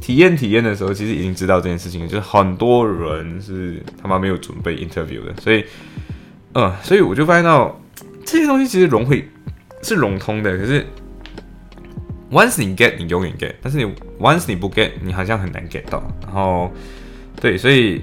[0.00, 5.64] 体验体验的时候，其实已经知道这件事情，就是很多人是他妈没有准备 interview 的，所以
[6.54, 7.80] 嗯，所以我就发现到
[8.24, 9.28] 这些东西其实融会
[9.82, 10.86] 是融通的，可是。
[12.32, 16.00] Once 你 get，你永远 get，但是你 once 你不 get，你好像很难 get 到。
[16.22, 16.70] 然后，
[17.40, 18.02] 对，所以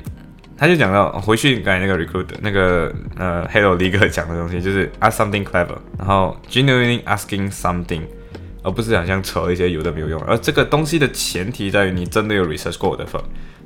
[0.58, 8.02] 他就讲到回去刚才那个 recruit 那个呃 Hello leg 讲的东西，就是 ask something clever，然后 genuinely asking something，
[8.64, 10.20] 而不是好像扯一些有的没有用。
[10.24, 13.22] 而这个东西的前提在于你真的有 research 过我的 firm，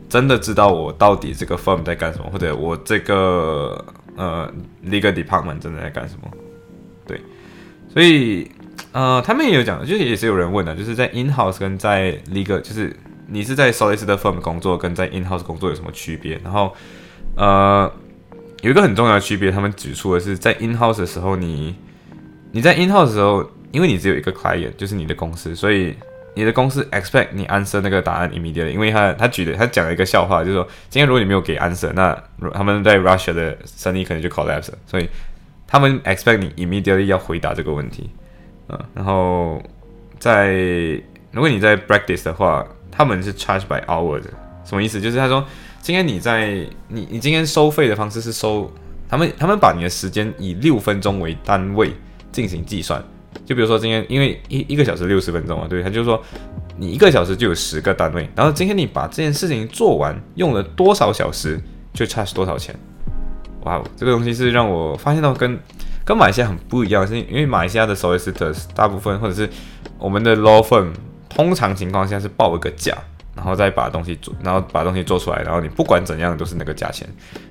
[0.10, 3.86] 真的知道我到底这个 firm 在干什么，或者我这个
[4.18, 4.52] 呃
[4.86, 6.30] legal department 真的在干什么。
[7.08, 7.22] 对，
[7.94, 8.52] 所以。
[8.94, 12.94] 呃，他们也有讲，就是也是有人问的，就是在 in house 跟在 legal，就是
[13.32, 16.38] 你是在 solicitor firm 工作跟在 in house 工作有什么区别？
[16.44, 16.76] 然后，
[17.38, 17.90] 呃，
[18.62, 21.76] 有一个很重要的区别，他们指出的是，在 in house 的时候，你
[22.52, 25.96] 你在 in house 的时候，因为你只有一个 client，就是你的公司，所以
[26.36, 28.72] 你的公司 expect 你 answer 那个答案 immediately。
[28.72, 32.14] 因为他他举的他讲了一个笑话，就是说，今天如果你没有给 answer，那
[32.54, 34.72] 他们在 Russia 的生意可能就 collapse。
[34.86, 35.10] 所以
[35.66, 38.10] 他们 expect 你 immediately 要回答这个问题。
[38.68, 39.64] 嗯然后
[40.20, 40.52] 在
[41.32, 44.30] 如果你在 practice 的话，他们是 charge by hour 的，
[44.66, 45.00] 什么意思？
[45.00, 45.44] 就是他说
[45.82, 48.72] 今天你在你你今天收费的方式是收
[49.10, 51.94] 他们他们把你的时间以六分钟为单位
[52.32, 53.04] 进行计算，
[53.46, 56.22] 就比如说今天因为一一个小时六十分钟啊，对，他就说
[56.78, 61.60] 你一个小时就有十个单位，然后今天你把这件事情做完，用了多少小时
[61.94, 62.76] 就 charge 多少钱。
[63.64, 65.60] 哇，这个东西是让我发现到跟
[66.04, 69.48] 跟马来西亚很不一样，是因为马来西亚的 solicitors 大部分或者是
[70.00, 70.88] 我们的 law firm，
[71.34, 72.98] 通常情况下是报一个价。
[73.34, 77.08] 然后再把东西做，然后把东西做出来，然后你不管怎样都是那个价钱，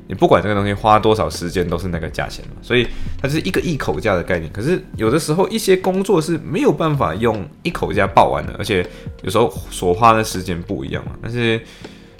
[0.06, 2.86] 你不管这个东西花多少时间都是那个价钱，所以
[3.20, 4.52] 它是一个一口价的概念。
[4.52, 8.86] 可是有的时候一些工作是没有办法用一口价报完的，而且
[9.22, 11.12] 有时候所花的时间不一样嘛。
[11.22, 11.58] 但是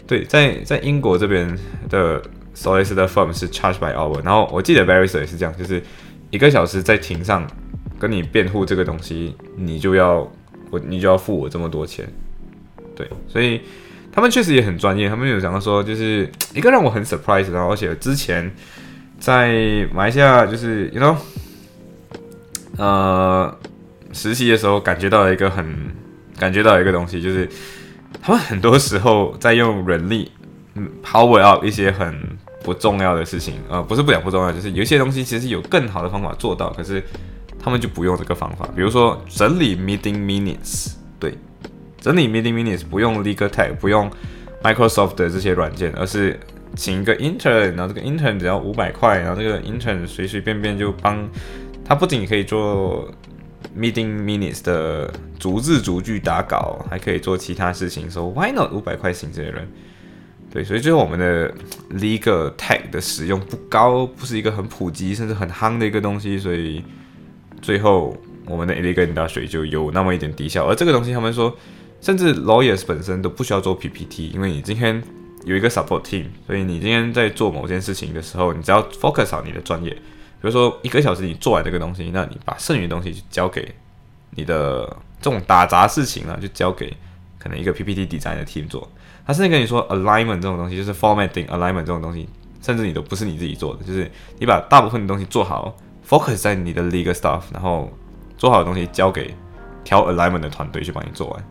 [0.07, 1.47] 对，在在英国这边
[1.91, 2.21] 的
[2.57, 5.83] solicitor firm 是 charge by hour，然后我记得 barrister 也是这样，就是
[6.31, 7.47] 一个小时在庭上
[7.99, 10.27] 跟你辩护这个东西，你就要
[10.71, 12.09] 我你就要付我这么多钱。
[12.97, 13.61] 对，所以
[14.13, 15.09] 他们确实也很专业。
[15.09, 18.51] 他们有讲到说，就是一个让我很 surprise，然后而且之前
[19.19, 21.17] 在马来西亚就是，you know，
[22.77, 23.59] 呃，
[24.13, 25.67] 实习的时候感觉到了一个很
[26.39, 27.49] 感觉到一个东西，就是
[28.21, 30.31] 他们很多时候在用人力，
[30.75, 32.15] 嗯，power out 一些很
[32.63, 37.03] 不重要的事情，呃，不是不讲不重要，就是有一些东西其实有更好的方法做到，可是
[37.63, 41.37] 他们就不用这个方法，比如说整理 meeting minutes，对。
[42.01, 44.11] 整理 meeting minutes 不用 legal tag，不用
[44.63, 46.41] Microsoft 的这些软件，而是
[46.75, 51.29] 请一个 intern，然后这个 intern 只要五百块，然后这个 intern 随随便便就帮
[51.85, 53.13] 他，不仅可以做
[53.77, 58.11] meeting minutes 的逐字逐句打稿，还可以做其他事情。
[58.11, 59.69] 说 why not 五百块请这些人？
[60.51, 61.53] 对，所以最后我们的
[61.99, 66.83] legal tag 的使用不高，不是一个很普及甚至很夯的一个东西，所以
[67.61, 70.67] 最后我们的 legal industry 就有那么一点低效。
[70.67, 71.57] 而这个东西他们说。
[72.03, 75.03] 甚至 lawyers 本身都不需要做 PPT，因为你今天
[75.45, 79.91] 有一个 support team，所以你今天在做某件事情的时候，你只要 focus 好你的专业。
[79.91, 79.99] 比
[80.41, 83.75] 如说一个小时你做完这个东西，那你把剩余东西就交给
[84.31, 84.87] 你的
[85.21, 86.91] 这种打杂事情啊，就交给
[87.39, 88.91] 可能一个 PPT design 的 team 做。
[89.27, 92.27] 他甚至跟你说 alignment 这种东西，就是 formatting alignment 这种东西，
[92.63, 95.77] 甚至你都不是你自己做的，就是你把大部分的东西做好
[96.11, 97.89] ，focus 在你的 legal stuff，然后
[98.37, 99.33] 做好的东西交给
[99.85, 101.45] 调 alignment 的团队去帮你做完。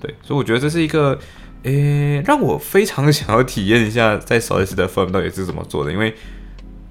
[0.00, 1.16] 对，所以我觉得这是一个，
[1.62, 6.14] 诶，让我非常想要体验一下在 Solis 的 firm 到底是怎么做的，因为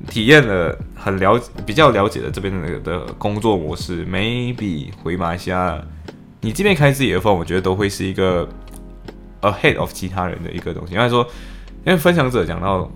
[0.10, 5.82] 体验了很了比较了解了这边的的工作模式，maybe 回马来西亚，
[6.42, 8.48] 你这边开自己的 firm，我觉得都会是一个
[9.42, 10.94] ahead of 其他人的一个东西。
[10.94, 11.26] 因为说，
[11.86, 12.92] 因为分享者讲到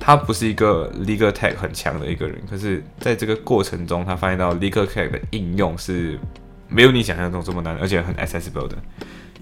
[0.00, 6.18] 他不是一个 legal tech 很强的一个人，可是在这个过程中，他发现到 legal tech 的应用是
[6.68, 8.76] 没有你想象中这么难，而且很 accessible 的。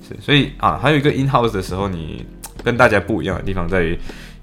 [0.07, 2.27] 是所以啊，还有一个 in house 的时候，你
[2.64, 3.99] 跟大家不一样的地方在于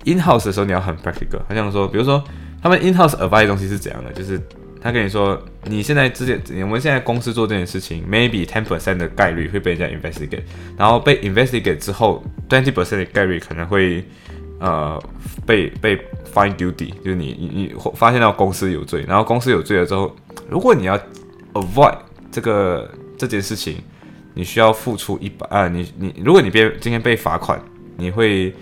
[0.06, 1.42] ，in house 的时候你要很 practical。
[1.48, 2.24] 他像说，比如说
[2.62, 4.40] 他们 in house advice 东西是怎样的，就是
[4.82, 10.44] 他跟你说，你现在之前我们现在公司做这件事情，maybe ten percent 的概率会被人家 investigate，
[10.78, 14.06] 然后被 investigate 之后，twenty percent 的概率可能会
[14.66, 15.02] 呃
[15.46, 15.96] 被被
[16.34, 20.16] find duty，就是你你你发现到公司有罪，然后公司有罪了之后，
[20.50, 21.00] 如果你要
[21.54, 21.96] avoid
[22.32, 23.78] 这个这件事情。
[24.38, 27.58] 你需要付出一百啊，你你如果你被今天被罚款，
[27.96, 28.54] 你会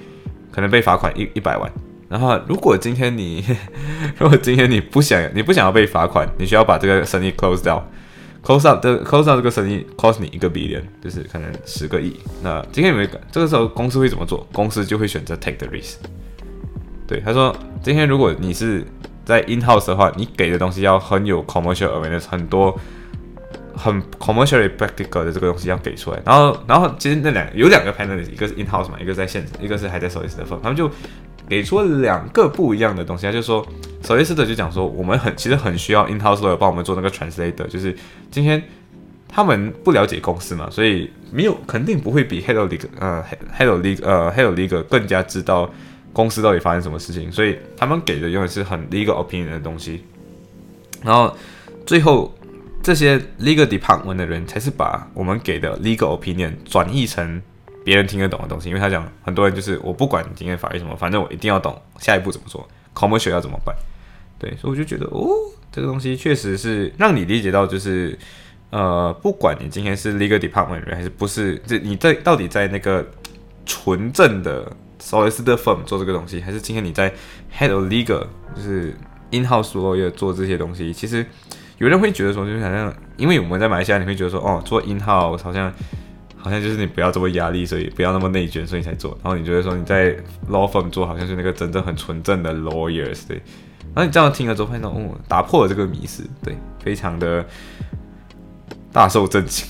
[0.51, 1.67] 可能被罚款一一百万。
[2.07, 3.43] 然后如果今天你
[4.19, 7.83] 如果今天你不想你不想要被罚款，你需要把这个生意 close 掉
[8.43, 12.15] ，close out 的 close out 这个生意 cost 你一个 billion，就是可能十个亿。
[12.43, 14.45] 那今天有没有这个时候公司会怎么做？
[14.51, 15.95] 公司就会选择 take the risk。
[17.07, 18.85] 对，他说今天如果你是
[19.25, 22.77] 在 in house 的话，你给的东西要很有 commercial awareness，很多。
[23.75, 30.87] 很 commercially practical 的这个东西要给出来，然后，然后其实那两有两个 panel，一个是 in house 嘛，一个在现场，一个是还在 solicitor 他们就
[31.53, 33.27] 给出了两个不一样的东西。
[33.27, 33.63] 他就说，
[34.01, 37.95] 首先斯特就讲说，我们很其实很需要 in house lawyer 帮我们做那个 translator，就是
[38.31, 38.61] 今天
[39.27, 43.23] 他们不了解公司嘛，所以没有肯定不会比 hello league 呃
[43.57, 45.71] hello legal 呃 hello legal 更加知道
[46.11, 50.03] 公司到底发生什么事情，所以他们给的永远是很 legal opinion 的东西。
[51.03, 51.35] 然后
[51.85, 52.33] 最后。
[52.85, 57.41] 这些 legal department 的人才是把我们给的 legal opinion 转译成
[57.83, 63.75] 别人听得懂的东西，因为他讲很多人就是我不管今天法律什么，反正我一定要懂下一步怎么做，commercial 要怎么办，
[64.39, 65.29] 对，所以我就觉得哦，
[65.71, 68.17] 这个东西确实是让你理解到，就是
[68.69, 73.05] 呃，不管你今天是 legal department 还是不是，这你在到底在那个
[73.65, 77.13] 纯正的 solicitor firm 做这个东西，还是今天你在
[77.57, 78.95] head of legal 就是
[79.31, 81.25] in house lawyer 做这些东西，其实。
[81.79, 85.73] 有人会觉得说，就是好像，因为我们在马来西亚，你会觉得说，哦，做 in house 好像，
[86.43, 89.17] 好像就是你不要这么压力，所以不要那么内卷，所以你才做。
[89.23, 90.13] 然后你觉得说你在
[90.49, 93.41] law firm 做，好像是那个真正很纯正的 lawyers，对。
[93.95, 97.45] 然后你这样听了之后，发现哦，打破了这个迷思，对，非常的
[98.91, 99.65] 大受震惊。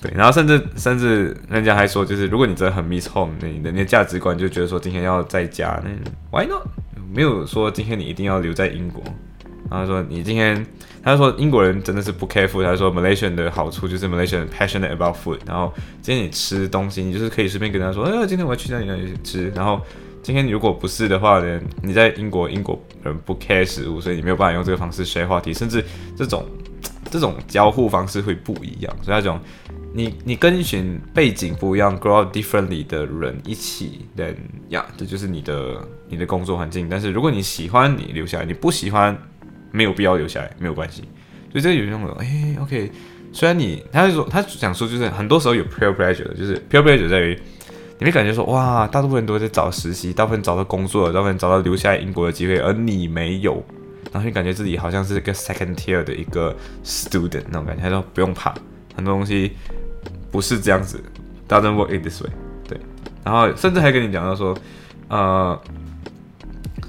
[0.00, 5.90] 对，然后甚至甚至人家还说，就是如果你真的很 miss home，那你的那价值观就觉得说今天要在家，那
[6.30, 6.62] why not？
[7.12, 9.02] 没有说今天你一定要留在英国。
[9.70, 10.64] 然后说你今天，
[11.02, 12.62] 他说英国人真的是不 careful。
[12.62, 15.38] 他说 Malaysian 的好处就是 Malaysian passionate about food。
[15.46, 19.50] 然后今天你吃东西，你就是可以随便跟他说，哎，今天我要去哪里哪里吃。
[19.50, 19.80] 然后
[20.22, 25.82] 今天如果不是的话呢，你在英国，英国人不 care 食物，所以你没有办法用这个方式 share 话题，甚至
[26.16, 26.44] 这种
[27.10, 28.94] 这种交互方式会不一样。
[29.02, 29.40] 所以那种
[29.94, 34.34] 你你跟一群背景不一样，grow up differently 的人一起，then
[34.68, 36.88] 呀，这就是你的你的工作环境。
[36.90, 39.16] 但是如果你喜欢，你留下来；你不喜欢。
[39.70, 41.02] 没有必要留下来，没有关系。
[41.50, 42.90] 所以这个有那种，哎，OK。
[43.30, 47.38] 虽然你，他就说，他想说，就是很多时候有 peer pressure 的，就是 peer pressure 在于，
[47.98, 53.62] 你会感觉说，哇，大部分人都在找实习，大部分找到工作，大部分找到留下来英国的机会，而你没有，
[54.12, 57.82] 然后你感觉自己好像是一个 second tier 的一个 student 那种感觉。
[57.82, 58.54] 他说不用怕，
[58.96, 59.52] 很多东西
[60.30, 60.98] 不是这样子
[61.46, 62.30] ，doesn't work in this way。
[62.66, 62.80] 对，
[63.22, 64.56] 然后甚至还跟你讲到说，
[65.08, 65.60] 呃。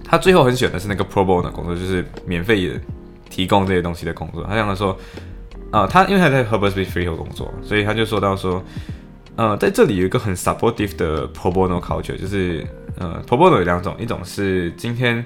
[0.10, 2.72] 他最后很喜欢的是那个 pro bono 工作，就是免费
[3.30, 4.44] 提供这些东西的工作。
[4.44, 4.98] 他讲说，
[5.70, 8.64] 啊，他因为他在 Herbert Smith Freehills 工作，所以他就说到说，
[9.36, 12.66] 呃，在这里有一个很 supportive 的 pro bono culture，就是
[12.98, 15.24] 呃，pro bono 有两种，一种是今天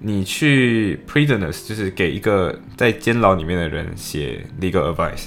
[0.00, 5.26] 你去 prisoners，就是给一个在监牢里面的人写 legal advice，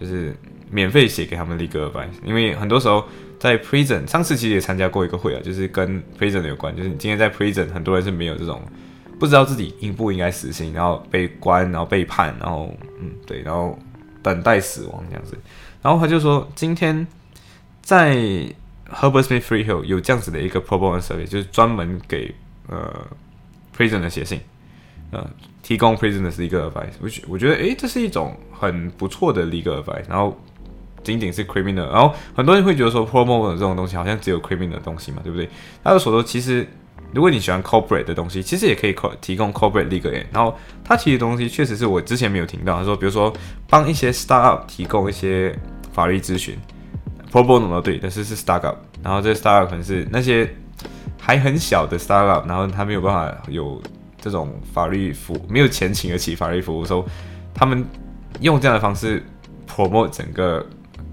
[0.00, 0.34] 就是
[0.68, 3.04] 免费写给他们 legal advice，因为很多时候。
[3.40, 8.60] 在 prison，上次其实也参加过一个会啊，就是跟 prison 有关，就是你今天在 prison，很多人是没有这种
[9.18, 13.78] 不知道自己应不应该死刑，然后被关，然后被判，然后嗯对，然后
[14.22, 15.38] 等待死亡这样子。
[15.80, 17.06] 然后他就说，今天
[17.80, 18.14] 在
[18.92, 22.34] Herbert Smith Freehill 有这样子的一个 pro bono service，就是专门给
[22.68, 23.06] 呃
[23.74, 24.38] prison 的写信，
[25.12, 25.26] 呃
[25.62, 30.38] 提供 prison 的是一个 advice，我觉我觉得诶，这是一种很不错的 legal advice，然后。
[31.02, 35.48] 仅仅是 criminal，然后很多人会觉得说 promo 这种东西好像只有 criminal 的东西嘛，对不对？
[35.82, 36.66] 他就所说，其实
[37.12, 40.12] 如果你喜欢 corporate 的东西，其实也可以提供 corporate legal。
[40.30, 42.76] 然后他提的东西确实是我之前没有听到。
[42.76, 43.32] 他说，比如说
[43.66, 45.58] 帮一些 startup 提供一些
[45.92, 46.54] 法律咨询
[47.32, 48.76] ，promo 对，但是是 startup。
[49.02, 50.48] 然后这 startup 可能是那些
[51.18, 53.80] 还很小的 startup，然后他没有办法有
[54.20, 57.04] 这种法律服，没有钱请得起法律服务，说
[57.54, 57.84] 他们
[58.40, 59.24] 用这样的方式
[59.66, 60.64] promote 整个。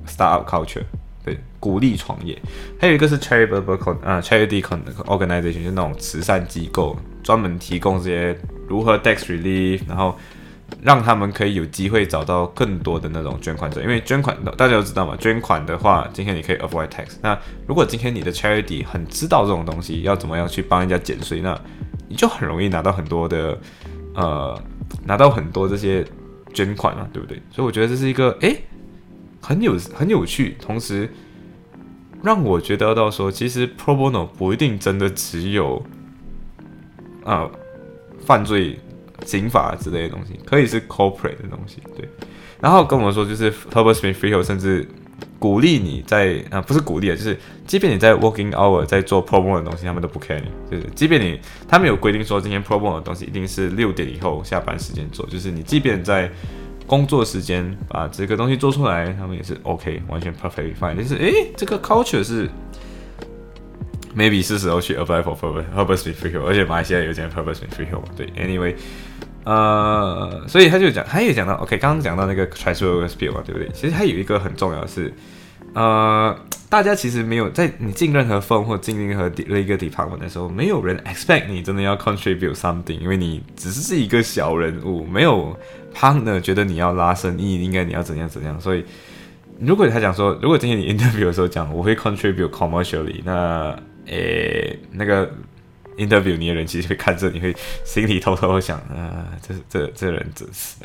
[0.07, 0.83] Startup culture，
[1.23, 2.41] 对，鼓励创业。
[2.79, 10.17] 还有一个是 charitable 啊，charity organization，就那种慈善机构，专门提供这些如何 tax relief，然后
[10.81, 13.81] 让他们可以有机会找到更多的那种捐款者。
[13.81, 17.17] 因为捐款大家都知道嘛，捐款的话，今天你可以 avoid tax。
[17.21, 21.59] 那如果今天你的 charity 很知道这种东西要怎么样去帮人家减税，那
[22.07, 23.59] 你就很容易拿到很多的
[24.15, 24.57] 呃，
[25.03, 26.05] 拿到很多这些
[26.53, 27.41] 捐款嘛，对不对？
[27.51, 28.63] 所以我觉得这是一个诶。
[29.41, 31.09] 很有很有趣，同时
[32.23, 35.81] 让我觉得到说，其实 pro bono 不一定真的只有
[37.23, 37.49] 啊
[38.25, 38.79] 犯罪
[39.25, 41.77] 刑法之类的东西，可以是 corporate 的东西。
[41.95, 42.07] 对，
[42.59, 44.87] 然后跟我们说，就是 Herbert Smith Freehills 甚至
[45.39, 50.49] 鼓励你在啊，不是鼓励啊，就是即便你在 working hour 在做 pro bono 的东西，他们都不 care 你。
[50.69, 56.29] 就是即便你他们有规定说，今天 pro bono 的东西一定是六点以后下班时间做，就是你即便在
[56.87, 60.95] 工作时间把这个东西做出来，他们也是 OK，完全 perfectly fine。
[60.95, 62.49] 但是，诶，这个 culture 是
[64.15, 68.01] maybe 是时候去 apply for purpose free hill，而且马来西亚有间 purpose free hill。
[68.15, 68.73] 对，anyway，
[69.43, 73.69] 呃，所以他就讲，他也讲到 OK，刚刚讲到那个 transfer skill 嘛，对不对？
[73.73, 75.13] 其实还有一个很重要的是，
[75.73, 76.35] 呃。
[76.69, 85.57] 大家其实没有在你进任何 firm 或进任何一个 department 的时候，没有人 expect 你真的要 contribute something，因为你只是是一个小人物，没有
[85.97, 88.59] partner 觉得你要拉生意，应该你要怎样怎样。
[88.61, 88.83] 所以，
[89.59, 95.31] 如果他讲说，如果今天你 interview 的时候讲我会 contribute commercially，那诶那个
[95.97, 100.75] interview 你的人其实会看着你会心里偷偷想啊，这这这人真是，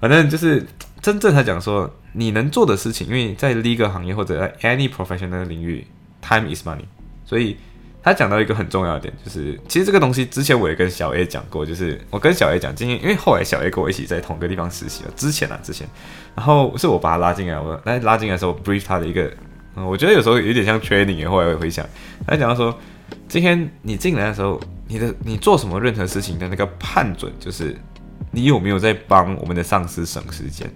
[0.00, 0.66] 反正就是。
[1.02, 5.82] 真正他讲说，你能做的事情，因为在 legal 行业或者在 any professional 领域
[6.20, 6.84] ，time is money。
[7.24, 7.56] 所以
[8.02, 15.86] 他讲到一个很重要的点，就是其实这个东西之前我也跟小 A 讲过，就是我跟小 A 讲，今天因为后来小 A 跟我一起在同一个地方实习了，之前啊之前，
[16.34, 19.30] 然后是我把他拉进来，我来拉进来的时候 brief 他的一个，
[19.76, 21.86] 嗯，我觉得有时候有点像 training，后来我回想，
[22.26, 22.76] 他讲到说，
[23.28, 24.58] 今天你进来的时候，
[24.88, 27.76] 你的你做什么任何事情的那个判准，就是
[28.30, 30.70] 你有没有在帮我们的上司省时间。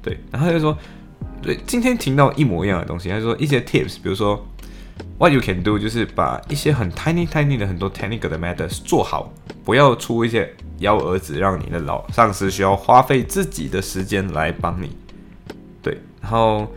[0.00, 0.78] 对，然后他就说，
[1.42, 3.08] 对，今天听到一模一样的东西。
[3.08, 4.46] 他说一些 tips，比如说
[5.18, 9.32] ，what you can do，就是把一些很 tiny tiny 的很多 technical 的 matters 做好，
[9.64, 14.90] 不要出一些幺蛾子，让你的老上司需要花费自己的时间来帮你。
[15.82, 16.70] 对，然后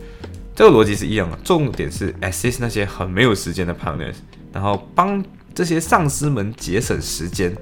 [0.54, 4.14] 这个逻辑是一样的，重点是 assist 那些很没有时间的 partners，
[4.52, 7.54] 然后帮这些上司们节省时间，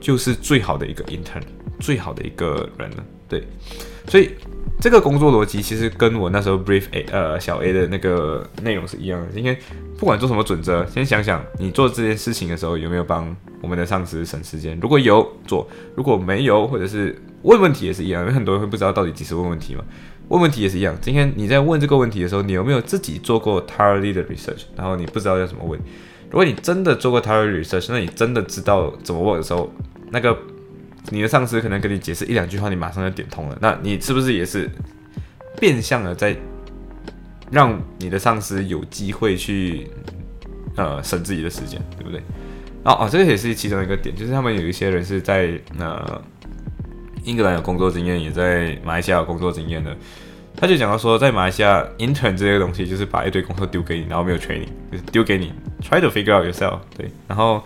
[0.00, 1.42] 就是最好的一个 intern，
[1.78, 3.04] 最好的一个人了。
[3.28, 3.46] 对，
[4.06, 4.30] 所以
[4.80, 9.58] 这个工作逻辑其实跟我那时候 brief A 呃小 A 的那个内容是一样的，因为
[9.98, 19.82] 不管做什么准则，先想想你做这件事情的时候有没有帮我们的上司省时间，如果有做，如果没有，或者是问问题也是一样，因为很多人会不知道到底几时问问题嘛，
[20.28, 20.96] 问问题也是一样。
[21.00, 25.80] 今天你在问这个问题的时候，你有没有自己做过 thoroughly 的 research，然后你不知道要怎么问？
[26.30, 29.72] 如果你真的做过 thoroughly research，那你真的知道怎么问的时候，
[30.10, 30.36] 那个。
[31.10, 33.56] 你的上司可能跟你解释一两句话，你马上就点通了。
[33.60, 34.68] 那你是不是也是
[35.60, 36.36] 变相的在
[37.50, 39.90] 让你的上司有机会去
[40.76, 42.20] 呃省自己的时间，对不对？
[42.84, 46.22] 哦哦，这个也是其中一个点，就是他们有一些人是在呃
[47.24, 49.96] 英格兰有工作经验，也在马来西亚有工作经验的。
[50.56, 56.78] 他就讲到说，在马来西亚 intern 这些东西，就是把一堆工作丢给你，然后没有 training，就是丢给你，try to figure out yourself。
[56.96, 57.62] 对，然后。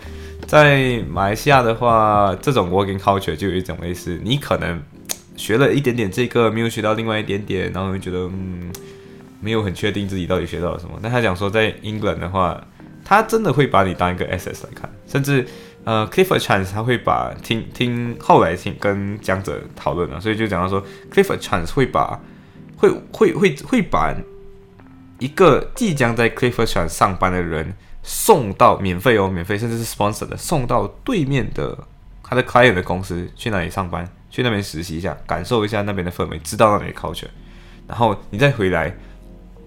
[0.47, 4.81] 在马来西亚的话，这种 working culture 就有一种类似，你可能
[5.37, 8.69] 学了一点点这个，没有学到另外一点点，然后觉得嗯，
[9.41, 10.97] 没有很确定自己到底学到了什么。
[11.03, 12.63] 但他讲说，在 England 的话，
[13.03, 15.45] 他真的会把你当一个 SS 来看，甚至
[15.83, 20.81] 呃，Clifford Chance 他会把听听后来听跟讲者讨论了，所以就讲到说
[21.11, 22.17] ，Clifford Chance 会把
[22.77, 24.15] 会会会会把
[25.19, 27.73] 一个即将在 Clifford Chance 上班的人。
[28.03, 31.77] 送到免费哦，免费，甚至是 sponsor 的，送到对面的
[32.23, 37.27] 他的 client 的公司去那里上班，去那边实习一下，感受一下那边的氛围，知道那里的 culture，
[37.87, 38.91] 然后你再回来，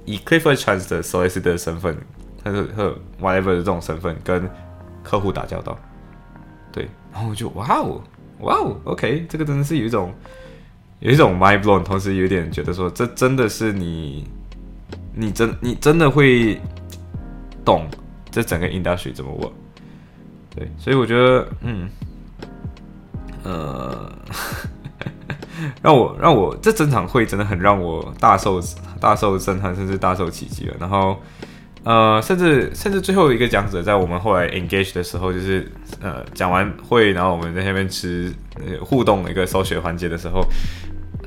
[0.04, 1.96] 以 Clifford Chance 的 solicitor 的身份，
[2.42, 4.48] 他是和 whatever 的这种身份跟
[5.02, 5.78] 客户打交道，
[6.72, 8.02] 对，然后我就哇哦，
[8.40, 10.12] 哇哦，OK，这个真的是有一种
[11.00, 14.26] 有一种 mind blown，同时有点觉得说，这真的是你，
[15.14, 16.60] 你真你真的会
[17.64, 17.88] 懂。
[18.30, 19.48] 这整个 industry 怎么问？
[20.56, 21.88] 对，所以我觉得，嗯，
[23.44, 24.12] 呃，
[25.82, 28.60] 让我让我这整场会真的很让我大受
[29.00, 30.74] 大受震撼，甚至大受奇迹了。
[30.80, 31.16] 然后，
[31.84, 38.32] 呃，甚至甚至最后一个讲者在我们后来 engage 的时候，就是呃讲完会，然后我们在下面吃
[38.80, 40.44] 互动的一个搜学环节的时候。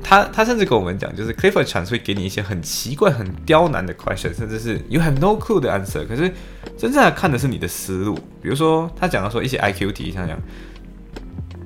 [0.00, 6.06] 他他甚至跟我们讲，就是 Clifford Chance 会给你一些很奇怪、很刁难的 question，甚至是 you have no clue 的 answer。
[6.06, 6.32] 可是
[6.78, 8.14] 真正看的是你的思路。
[8.40, 10.38] 比如说，他讲到说一些 IQ 题，像讲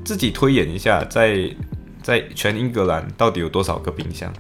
[0.02, 1.36] 自己推演一下，在
[2.02, 4.32] 在全英格兰到底有多少个冰箱？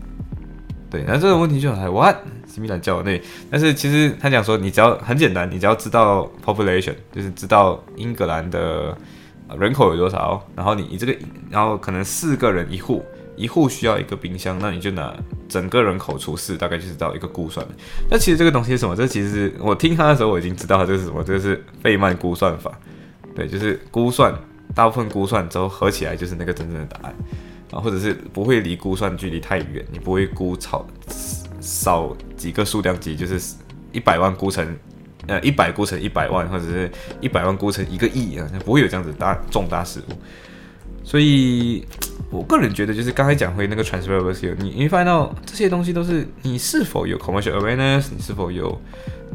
[0.90, 3.20] 对，那这个问题就很 what 西米兰教那。
[3.50, 8.96] 但是其实他讲说，你只要很简单，你只要知道 population，就是知道英格兰的
[9.58, 11.16] 人口有多少，然后你你这个，
[11.50, 13.04] 然后可能四个人一户。
[13.34, 15.12] 一户需要一个冰箱，那你就拿
[15.48, 17.66] 整个人口除四，大概就知道一个估算。
[18.10, 18.94] 那其实这个东西是什么？
[18.94, 22.70] 这其实我听他的时候，我已经知道这是什么，这是费曼估算法。
[23.34, 24.32] 对，就是估算
[24.74, 27.14] 大部分估算之后合起来就是那个真正的答案
[27.72, 30.86] 啊，或者是不会离估算距离太远，你不会估超
[31.60, 33.54] 少几个数量级，就是
[33.90, 34.76] 一百万估成
[35.26, 36.88] 呃一百估成一百万，或者是
[37.20, 40.12] 一百万估成一个亿啊，不会有这样子大重大失误。
[41.02, 41.84] 所以。
[42.30, 48.80] 我个人觉得，就是刚才讲回那个 transferable skill，你你发现到这些东西都是你是否有 commercial awareness，你是否有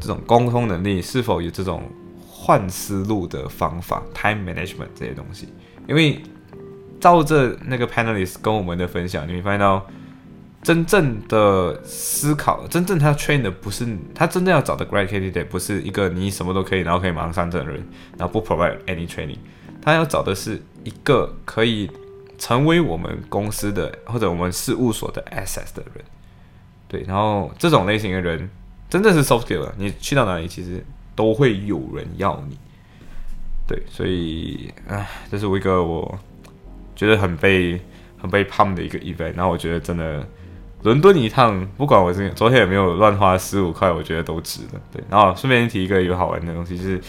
[0.01, 1.83] 这种沟通能力，是否有这种
[2.27, 5.47] 换思路的方法，time management 这些东西。
[5.87, 6.19] 因为
[7.07, 9.87] 照着那个 panelist 跟我们的分享，你会发现到
[10.61, 17.81] 真正的思考，真正他 train 的不是他真正要找的 great candidate，不是一个你什么都可以，然后可以马上上阵的人，
[18.17, 19.37] 然后不 provide any training，
[19.81, 21.89] 他要找的是一个可以。
[22.39, 26.05] 成为我们公司的或者我们事务所的 assets 的人，
[26.87, 28.47] 对，然后这种类型的人
[28.87, 30.85] 真正是 soft skill，你去到哪里其实
[31.15, 32.55] 都会有人要你，
[33.67, 36.19] 对，所以唉，这是我一个我
[36.97, 37.79] 觉得很被
[38.21, 40.27] 很被胖的一个 event，然后我觉得真的
[40.83, 46.99] 伦敦一趟，不管我是昨天有没有乱花十五块，我觉得都值了，对，然后顺便提一个有好玩的东西，就是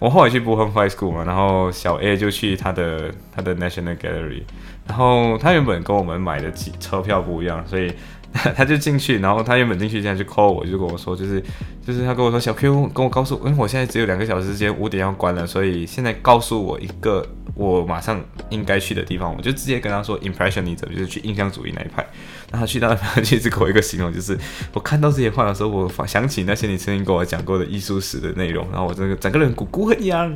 [0.00, 4.42] 我后来去 b o o h a m High school 嘛，然后小 A 就去他的他的 national gallery。
[4.86, 7.90] 然后他原本跟我们买的车票不一样，所以
[8.54, 9.20] 他就进去。
[9.20, 11.42] 然后他原本进去，现在就 call 我，就跟我说，就是
[11.86, 22.04] 就是他跟我说，小 Q 跟我告诉，因为我现在只有两个小时时间，五点要关了，所以现在告诉我一个我马上应该去的地方，我就直接跟他说，impressionism 就是去印象主义那一派。
[22.50, 24.38] 然后去到那边，其实给我一个形容，就是
[24.72, 30.32] 我看到这些画的时候，我想起那些你曾经跟我讲过的艺术史的内容，然后我这个整个人骨骨很痒，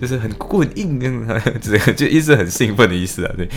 [0.00, 0.98] 就是很骨很硬，
[1.60, 3.48] 这 个就一直很兴奋的意思啊，对，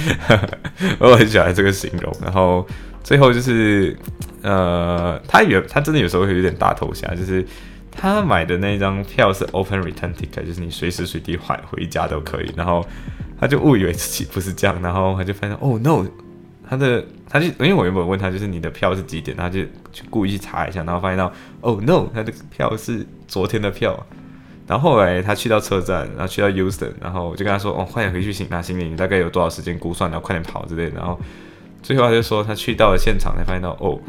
[0.99, 2.13] 我很喜欢这个形容。
[2.21, 2.67] 然后
[3.03, 3.97] 最后就是
[4.41, 7.45] 呃，他有他真的有时候会有点大头虾，就是
[7.91, 12.85] 他买的那张票是 open return ticket，就是你随时随地换回家都可以，然后
[13.39, 16.05] 他就误以为自己不是这样，然后他就发现哦 no。
[16.65, 19.59] 他的，他就因为我原本问他，就是你的票是几点，他就
[19.91, 23.93] 去故意去查一下，然后发现到，哦 no，他的票是昨天的票。
[24.65, 30.95] 然后后来他去到车站，然后去到 Houston，然后我就跟他说，哦，快点回去拿行李，你大概有多少时间估算，然后快点跑之类的。
[30.95, 31.19] 然后
[31.83, 33.99] 最后他就说，他去到了现场才发现到，哦，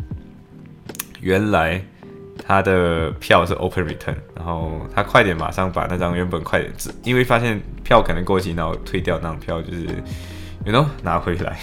[1.20, 1.84] 原来
[2.46, 6.72] 他的票是 open return，然后他快点马上把那张原本快点，
[7.02, 9.86] 因为发现票可能过期，然后退掉那张票，就是。
[10.64, 11.58] You know 拿回来，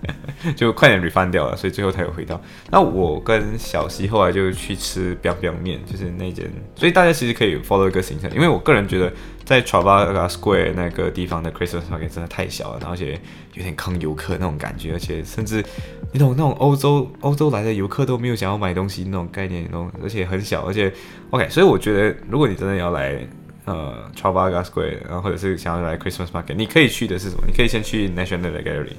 [0.56, 2.40] 就快点 refund 掉了，所以最后才有回到。
[2.70, 6.50] 那我跟小西后来就去吃 biang biang 面，就是那间。
[6.74, 9.12] 所以大家其实可以 follow 一个行程，因为我个人觉得
[9.44, 13.20] 在 Travala Square 那个地方的 Christmas market 真的太小了，而且
[13.54, 15.64] 有点坑游客那种感觉，而且甚至
[16.12, 20.92] 你懂那种欧洲欧洲来的游客都没有想要买东西那种概念，那种而且很小，而且
[21.30, 23.20] OK，所以我觉得如果你真的要来。
[23.66, 27.42] 呃，Trafalgar Square，然后或者是想要来 Christmas Market，你可以去的是什么？
[27.46, 28.92] 你可以先去 National Gallery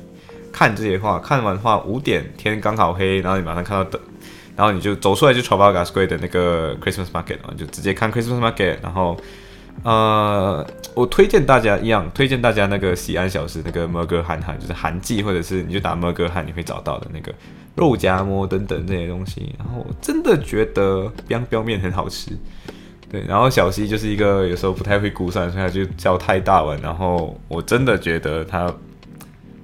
[0.51, 3.99] 看这些画，看完画五点天刚好黑，然后你马上看到的，
[4.57, 8.77] 然后你就走出来就 Trafalgar Square 的那个 Christmas Market，然后就直接看 Christmas Market。
[8.81, 9.15] 然后，
[9.83, 17.33] 呃，我推荐大家一样，推荐大家那个西安小吃，那个摩哥汉汉，就是韩记，或者是你就打摩哥汉，你会找到的那个
[17.75, 19.55] 肉夹馍等等这些东西。
[19.57, 22.31] 然后真的觉得 biang biang 面很好吃。
[23.09, 26.77] 对，然后小西就是一个有时候不太会估算，所以他就叫太大碗。
[26.81, 28.69] 然后我真的觉得他，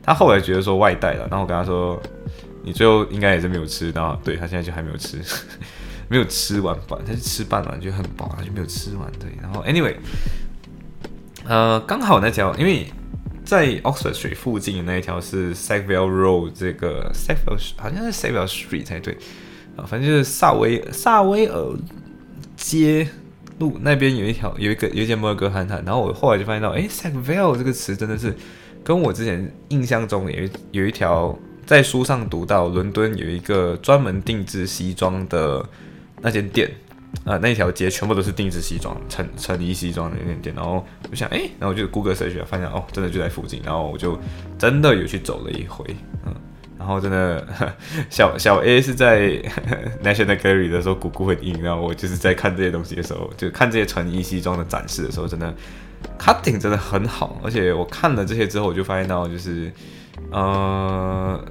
[0.01, 1.27] 他后来觉得说外带了。
[1.29, 2.01] 然后我跟他说，
[2.63, 4.17] 你最后应该也是没有吃到。
[4.23, 5.19] 对他现在就还没有吃，
[6.07, 6.97] 没有吃完吧？
[7.05, 9.11] 他是吃半碗就很饱，他就没有吃完。
[9.19, 9.95] 对，然后 anyway，
[11.45, 12.85] 呃，刚好那条，因为
[13.43, 19.17] 在 Oxford Street 附近的那一条是 Saville Road，这个 Saville，好像是 Saville Street 才对
[19.75, 21.75] 啊，反正就是萨维萨维尔
[22.55, 23.05] 街。
[23.59, 28.35] 路那边有一条有一个有一间摩格汉坦，然后我后来就发现到，哎，Sackville 这个词真的是
[28.83, 35.63] 跟我之前印象中有有一条在书上读到伦敦有一个专门定制西装的
[36.21, 36.69] 那间店
[37.25, 44.17] 啊，那一条街全部都是定制西装、成成衣西装的那间店，然后我想，哎，然后我就 Google search 发现哦，真的就在附近，然后我就
[44.57, 45.85] 真的有去走了一回，
[46.25, 46.33] 嗯。
[46.83, 47.47] 然后真的，
[48.11, 49.21] 小小 A 是在
[50.03, 51.63] National Gallery 的时候，鼓鼓很硬。
[51.63, 55.53] 然后我就是在看这些东西的时候，就看这些纯衣西装的展示的时候，真的
[56.19, 57.39] cutting 真的很好。
[57.41, 59.71] 而且我看了这些之后，我就发现到就是，
[60.29, 61.41] 呃，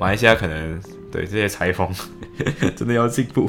[0.00, 0.80] 马来西亚可能
[1.12, 1.86] 对这些裁缝
[2.74, 3.46] 真的要进步。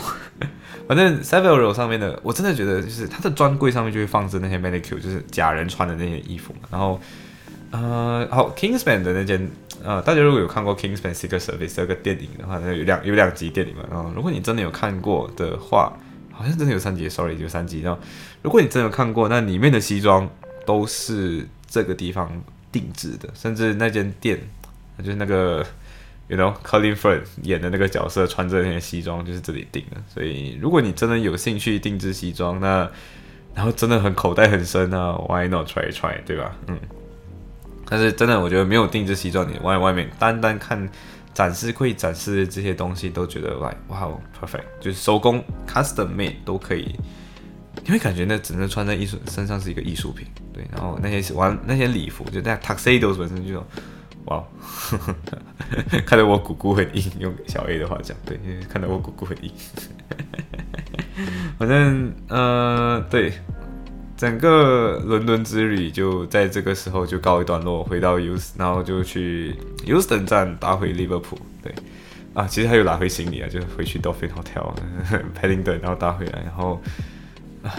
[0.90, 6.68] 反正 Several 上面的，我真的觉得就是它的专柜上面就会放置那些 manicure，就是假人穿的那些衣服嘛。
[6.70, 7.00] 然后，
[7.72, 9.50] 呃，好 Kingsman 的那件。
[9.84, 13.84] 呃，大家如果有看过《Kingsman Secret Service》这个电影的话，那有两有两集电影嘛。
[13.90, 15.94] 然后，如果你真的有看过的话，
[16.32, 17.82] 好像真的有三集，sorry，有三集。
[17.82, 18.02] 然后，
[18.42, 20.30] 如果你真的有看过，那里面的西装
[20.66, 22.30] 都是这个地方
[22.72, 24.40] 定制的，甚至那间店，
[25.00, 25.66] 就是那个
[26.28, 30.02] ，you know，Colin Firth 演的那个角色穿着那些西装就是这里定的。
[30.14, 32.90] 所以，如果你真的有兴趣定制西装，那
[33.56, 36.56] 然后真的很口袋很深啊，Why not try try，对吧？
[36.68, 36.78] 嗯。
[37.90, 40.88] 但是真的，我觉得没有定制西装，你外外面单单看
[41.34, 44.08] 展示会展示这些东西，都觉得哇哇
[44.40, 46.96] ，perfect，就是手工 custom made 都可以，
[47.84, 50.64] 你会感觉那只能穿在艺术身上是一个艺术品，对。
[50.72, 53.66] 然后那些玩那些礼服，就在 tuxedos 本身就
[54.26, 54.44] 哇，
[56.06, 58.38] 看得我骨骨很硬，用小 A 的话讲，对，
[58.72, 59.52] 看得我骨骨很硬。
[61.58, 63.34] 反正呃，对。
[64.20, 69.56] 整个伦敦之旅就在这个时候就告一段落，回到 U，然后就去
[69.86, 71.40] Euston 站搭回利物浦。
[71.64, 71.74] 对，
[72.34, 74.74] 啊，其实还有拿回行李啊，就回去 Dolphin Hotel
[75.42, 76.82] Paddington，然后搭回来，然后
[77.64, 77.72] 啊，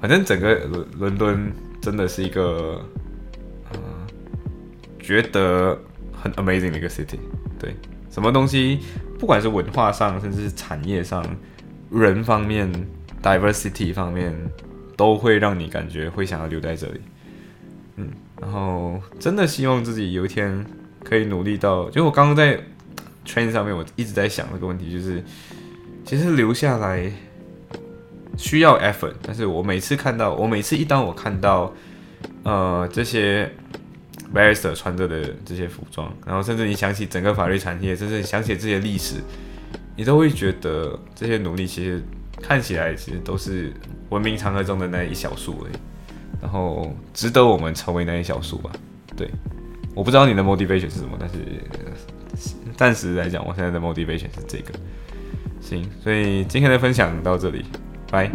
[0.00, 1.52] 反正整个伦伦敦
[1.82, 2.80] 真的是一个，
[3.74, 3.80] 嗯，
[5.00, 5.76] 觉得
[6.12, 7.18] 很 amazing 的一个 city。
[7.58, 7.74] 对，
[8.08, 8.78] 什么东西，
[9.18, 11.26] 不管是文化上，甚至是产业上，
[11.90, 12.72] 人方面
[13.20, 14.32] ，diversity 方面。
[14.96, 17.00] 都会让你感觉会想要留在这里，
[17.96, 18.08] 嗯，
[18.40, 20.64] 然后真的希望自己有一天
[21.04, 22.58] 可以努力到，就我刚刚在
[23.26, 25.22] train 上面，我一直在想这个问题，就是
[26.04, 27.12] 其实留下来
[28.38, 31.72] 需要 effort，但是我每次看到，我每次一当我看到，
[32.42, 33.50] 呃，这些
[34.34, 39.16] barrister 穿着的这些服装，然后甚至你想起整个法律产业，甚至想起这些历史，
[39.94, 42.02] 你都会觉得这些努力其实。
[42.42, 43.72] 看起来其实都是
[44.10, 45.74] 文明长河中的那一小数而已，
[46.40, 48.70] 然后值得我们成为那一小数吧。
[49.16, 49.30] 对，
[49.94, 51.36] 我不知道你的 motivation 是什么，但是
[52.76, 54.72] 暂时来讲，我现在的 motivation 是这个。
[55.60, 57.64] 行，所以今天的分享到这里，
[58.10, 58.30] 拜。